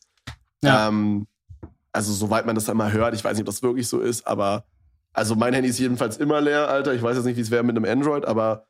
[0.62, 0.88] Ja.
[0.88, 1.26] Ähm,
[1.92, 4.26] also soweit man das dann mal hört, ich weiß nicht, ob das wirklich so ist,
[4.26, 4.64] aber
[5.12, 6.92] also mein Handy ist jedenfalls immer leer, Alter.
[6.94, 8.66] Ich weiß jetzt nicht, wie es wäre mit einem Android, aber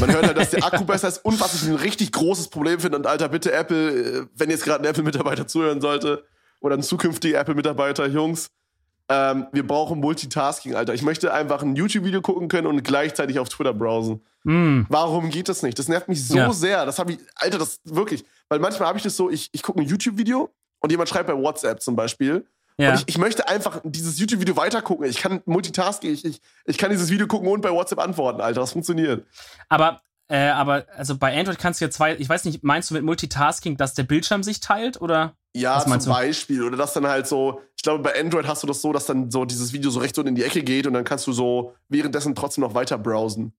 [0.00, 2.80] man hört halt, dass der Akku besser ist und was ich ein richtig großes Problem
[2.80, 2.98] finde.
[2.98, 3.90] Und Alter, bitte Apple,
[4.22, 6.24] äh, wenn jetzt gerade ein Apple-Mitarbeiter zuhören sollte
[6.60, 8.48] oder ein zukünftiger Apple-Mitarbeiter, Jungs,
[9.08, 10.94] ähm, wir brauchen Multitasking, Alter.
[10.94, 14.22] Ich möchte einfach ein YouTube-Video gucken können und gleichzeitig auf Twitter browsen.
[14.44, 15.78] mh, Warum geht das nicht?
[15.78, 16.52] Das nervt mich so Ja.
[16.52, 16.86] sehr.
[16.86, 18.24] Das habe ich, Alter, das wirklich.
[18.48, 20.48] Weil manchmal habe ich das so, ich, ich gucke ein YouTube-Video
[20.80, 22.46] und jemand schreibt bei WhatsApp zum Beispiel.
[22.78, 22.94] Ja.
[22.94, 25.06] Ich, ich möchte einfach dieses YouTube-Video weitergucken.
[25.06, 28.60] Ich kann Multitasking, ich, ich, ich kann dieses Video gucken und bei WhatsApp antworten, Alter.
[28.60, 29.26] Das funktioniert.
[29.68, 32.94] Aber, äh, aber, also bei Android kannst du ja zwei, ich weiß nicht, meinst du
[32.94, 35.34] mit Multitasking, dass der Bildschirm sich teilt oder?
[35.54, 36.10] Ja, zum du?
[36.10, 36.62] Beispiel.
[36.62, 39.30] Oder dass dann halt so, ich glaube, bei Android hast du das so, dass dann
[39.30, 41.74] so dieses Video so rechts unten in die Ecke geht und dann kannst du so
[41.88, 43.52] währenddessen trotzdem noch weiter browsen.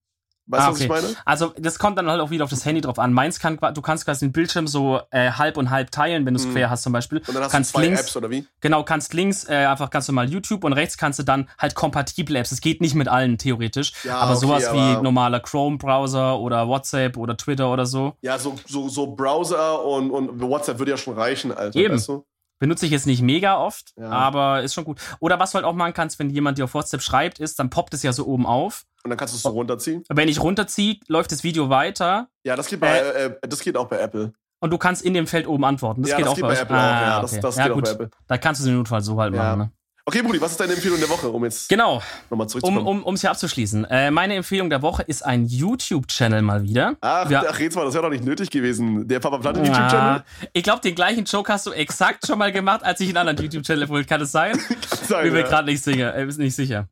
[0.45, 1.01] Weißt du, Ah, was ich okay.
[1.01, 1.15] meine?
[1.25, 3.13] Also, das kommt dann halt auch wieder auf das Handy drauf an.
[3.13, 6.39] Meins kann, du kannst quasi den Bildschirm so äh, halb und halb teilen, wenn du
[6.39, 6.51] es Mhm.
[6.53, 7.19] quer hast zum Beispiel.
[7.19, 8.45] Und dann hast kannst du zwei links, Apps oder wie?
[8.59, 12.37] genau, kannst links äh, einfach ganz normal YouTube und rechts kannst du dann halt kompatible
[12.37, 12.51] Apps.
[12.51, 16.67] Es geht nicht mit allen theoretisch, Ja, aber okay, sowas aber- wie normaler Chrome-Browser oder
[16.67, 18.17] WhatsApp oder Twitter oder so.
[18.21, 21.79] Ja, so, so, so Browser und, und WhatsApp würde ja schon reichen, Alter.
[21.79, 21.95] Eben.
[21.95, 22.25] Weißt du?
[22.59, 24.09] Benutze ich jetzt nicht mega oft, Ja.
[24.09, 24.99] aber ist schon gut.
[25.19, 27.69] Oder was du halt auch machen kannst, wenn jemand dir auf WhatsApp schreibt, ist, dann
[27.69, 28.83] poppt es ja so oben auf.
[29.03, 30.03] Und dann kannst du es so runterziehen.
[30.09, 33.87] Wenn ich runterziehe, läuft das Video weiter Ja, das geht, bei, äh, das geht auch
[33.87, 34.33] bei Apple.
[34.61, 36.01] und du kannst in dem Feld oben antworten.
[36.03, 36.59] Das ja, geht das auch geht bei, bei.
[36.61, 36.81] Apple auch.
[36.81, 37.41] Ah, Ja, das, okay.
[37.41, 37.83] das ja, geht auch gut.
[37.85, 38.09] bei Apple.
[38.27, 39.43] Da kannst du es im Notfall so halt Ja.
[39.43, 39.59] machen.
[39.59, 39.71] Ne?
[40.05, 42.85] Okay, Brudi, was ist deine Empfehlung der Woche, um jetzt Genau, nochmal um zurückzukommen?
[42.85, 43.85] um um es hier abzuschließen.
[43.85, 46.95] Äh, meine Empfehlung der Woche ist ein YouTube-Channel mal wieder.
[46.99, 47.43] ach, Ja.
[47.49, 49.07] ach, jetzt mal, das wäre doch nicht nötig gewesen.
[49.07, 50.23] Der Papa Platte YouTube-Channel?
[50.51, 53.37] Ich glaube, den gleichen Joke hast du exakt schon mal gemacht, als ich einen anderen
[53.41, 54.07] YouTube-Channel wollte.
[54.07, 54.59] Kann es sein?
[55.07, 55.47] Sein, Bin mir ja.
[55.47, 56.13] gerade nicht sicher.
[56.15, 56.87] Äh, nicht sicher.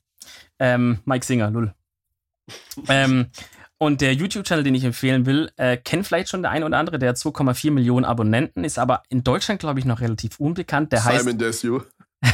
[0.60, 1.74] Ähm, Mike Singer, null.
[2.88, 3.28] Ähm,
[3.78, 7.00] und der YouTube-Channel, den ich empfehlen will, äh, kennt vielleicht schon der eine oder andere.
[7.00, 10.92] Der hat 2,4 Millionen Abonnenten, ist aber in Deutschland, glaube ich, noch relativ unbekannt.
[10.92, 11.84] Der heißt Simon Desue.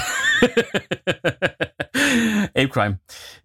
[2.54, 3.00] Ape Crime.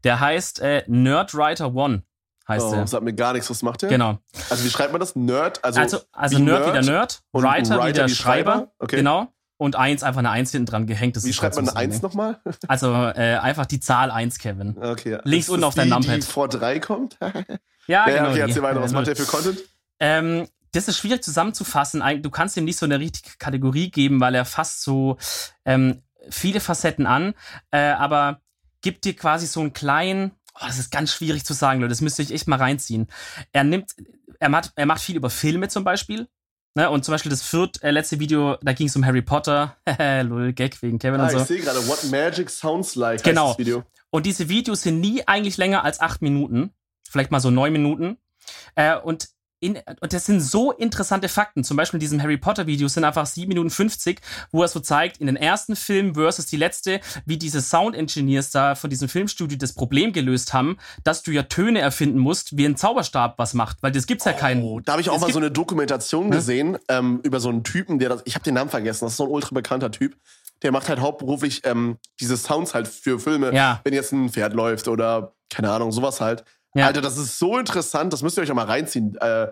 [0.05, 2.03] Der heißt äh, Nerdwriter One.
[2.49, 2.87] Heißt Oh, der.
[2.87, 3.89] sagt mir gar nichts, was macht der?
[3.89, 4.19] Genau.
[4.51, 5.15] Also, wie schreibt man das?
[5.15, 5.63] Nerd?
[5.65, 8.15] Also, Also, also wie Nerd, wie der Nerd Nerd, und Writer, wie Writer der wie
[8.15, 8.53] Schreiber.
[8.53, 8.73] Schreiber?
[8.81, 8.97] Okay.
[8.97, 9.33] Genau.
[9.59, 11.15] Und eins, einfach eine Eins hinten dran gehängt.
[11.15, 12.41] Das wie ist schreibt man eine Eins nochmal?
[12.67, 14.77] Also äh, einfach die Zahl 1, Kevin.
[14.77, 15.19] Okay.
[15.23, 16.17] Links unten auf dein Numpad.
[16.17, 17.17] Die vor drei kommt?
[17.21, 17.31] ja,
[17.87, 18.31] Ja, genau.
[18.31, 18.83] okay, erzähl weiter.
[18.83, 19.61] Was macht der für Content?
[20.01, 22.03] Ähm, das ist schwierig zusammenzufassen.
[22.23, 25.17] Du kannst ihm nicht so eine richtige Kategorie geben, weil er fasst so
[25.65, 27.35] ähm, viele Facetten an,
[27.71, 28.41] äh, aber
[28.81, 30.33] gibt dir quasi so einen kleinen.
[30.55, 31.91] Oh, das ist ganz schwierig zu sagen, Leute.
[31.91, 33.07] Das müsste ich echt mal reinziehen.
[33.53, 33.93] Er nimmt,
[34.41, 36.27] er macht, er macht viel über Filme zum Beispiel.
[36.75, 36.89] Ne?
[36.89, 39.77] Und zum Beispiel das viert, äh, letzte Video, da ging es um Harry Potter.
[40.23, 41.39] Lol, Gag wegen Kevin Ah, und so.
[41.39, 43.49] ich sehe gerade, What Magic Sounds Like heißt Genau.
[43.49, 43.83] das Video.
[44.11, 46.71] Und diese Videos sind nie eigentlich länger als acht Minuten.
[47.09, 48.17] Vielleicht mal so neun Minuten.
[48.75, 49.29] Äh, und,
[49.63, 51.63] in, und das sind so interessante Fakten.
[51.65, 54.81] Zum Beispiel in diesem Harry Potter Video sind einfach 7 Minuten 50, wo er so
[54.81, 59.09] zeigt, in den ersten Film versus die letzte, wie diese Sound Engineers da von diesem
[59.09, 63.55] Filmstudio das Problem gelöst haben, dass du ja Töne erfinden musst, wie ein Zauberstab was
[63.55, 63.79] macht.
[63.83, 64.63] Weil das gibt's ja keinen.
[64.65, 67.49] Oh, da habe ich auch Es mal gibt- so eine Dokumentation gesehen ähm, über so
[67.49, 69.91] einen Typen, der das, ich habe den Namen vergessen, das ist so ein ultra bekannter
[69.91, 70.17] Typ.
[70.63, 73.81] Der macht halt hauptberuflich ähm, diese Sounds halt für Filme, Ja.
[73.85, 76.45] wenn jetzt ein Pferd läuft oder keine Ahnung, sowas halt.
[76.75, 76.87] Ja.
[76.87, 79.15] Alter, das ist so interessant, das müsst ihr euch auch mal reinziehen.
[79.17, 79.49] Äh,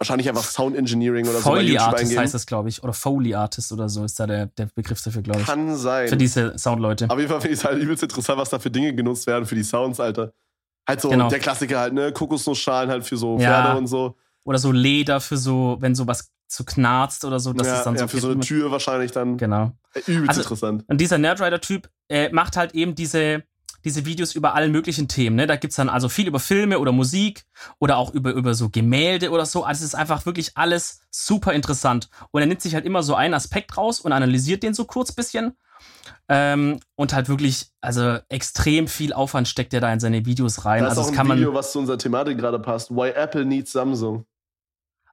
[0.00, 2.20] wahrscheinlich einfach Sound Engineering oder so bei Foley Artist eingeben.
[2.20, 2.82] heißt das, glaube ich.
[2.82, 5.46] Oder Foley Artist oder so ist da der, der Begriff dafür, glaube ich.
[5.46, 6.08] Kann sein.
[6.08, 7.08] Für diese Soundleute.
[7.10, 9.44] Auf jeden Fall finde ich es halt übelst interessant, was da für Dinge genutzt werden
[9.46, 10.32] für die Sounds, Alter.
[10.86, 11.28] Halt so Genau.
[11.28, 12.12] der Klassiker halt, ne?
[12.12, 13.62] Kokosnussschalen halt für so Ja.
[13.62, 14.16] Pferde und so.
[14.44, 17.94] Oder so Leder für so, wenn sowas so knarzt oder so, dass ja, es dann
[17.94, 19.36] ja, so für so eine Tür wahrscheinlich dann.
[19.36, 19.72] Genau.
[19.94, 20.84] Äh, Übelst Also- interessant.
[20.88, 23.42] Und dieser Nerdwriter-Typ äh, macht halt eben diese,
[23.84, 25.36] diese Videos über allen möglichen Themen.
[25.36, 25.46] Ne?
[25.46, 27.44] Da gibt's dann also viel über Filme oder Musik
[27.78, 29.64] oder auch über, über so Gemälde oder so.
[29.64, 32.08] Also es ist einfach wirklich alles super interessant.
[32.30, 35.12] Und er nimmt sich halt immer so einen Aspekt raus und analysiert den so kurz
[35.12, 35.56] bisschen.
[36.28, 40.82] Ähm, und halt wirklich, also extrem viel Aufwand steckt er da in seine Videos rein.
[40.82, 41.58] Da ist also auch das ein kann Video, man.
[41.58, 42.90] was zu unserer Thematik gerade passt.
[42.90, 44.26] Why Apple needs Samsung.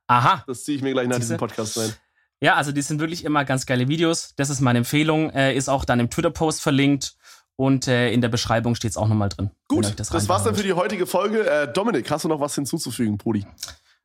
[0.08, 0.44] Aha.
[0.48, 1.34] Das ziehe ich mir gleich nach Siehste?
[1.34, 1.94] diesem Podcast rein.
[2.42, 4.34] Ja, also die sind wirklich immer ganz geile Videos.
[4.36, 5.30] Das ist meine Empfehlung.
[5.32, 7.16] Äh, ist auch dann im Twitter-Post verlinkt.
[7.58, 9.50] Und äh, in der Beschreibung steht es auch nochmal drin.
[9.68, 11.50] Gut, das, reinfahren war's dann für die heutige Folge.
[11.50, 13.46] Äh, Dominik, hast du noch was hinzuzufügen, Pudi?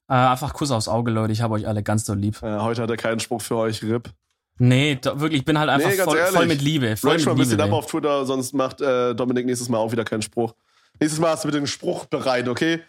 [0.09, 1.33] Äh, einfach Kuss aufs Auge, Leute.
[1.33, 2.41] Ich habe euch alle ganz doll lieb.
[2.43, 4.11] Äh, heute hat er keinen Spruch für euch, RIP.
[4.59, 6.97] Nee, da, wirklich, ich bin halt einfach Nee, voll, voll mit Liebe.
[6.97, 7.71] Voll Rank schon ein mit bisschen Liebe.
[7.71, 10.55] ab auf Twitter, sonst macht äh, Dominik nächstes Mal auch wieder keinen Spruch.
[11.01, 12.81] Nächstes Mal hast du bitte einen Spruch bereit, okay?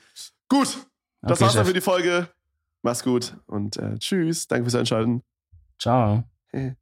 [0.50, 0.68] Gut,
[1.22, 2.28] das Okay, war's dann für die Folge.
[2.82, 4.48] Mach's gut und äh, tschüss.
[4.48, 5.22] Danke fürs Einschalten.
[5.80, 6.24] Ciao.
[6.48, 6.76] Hey.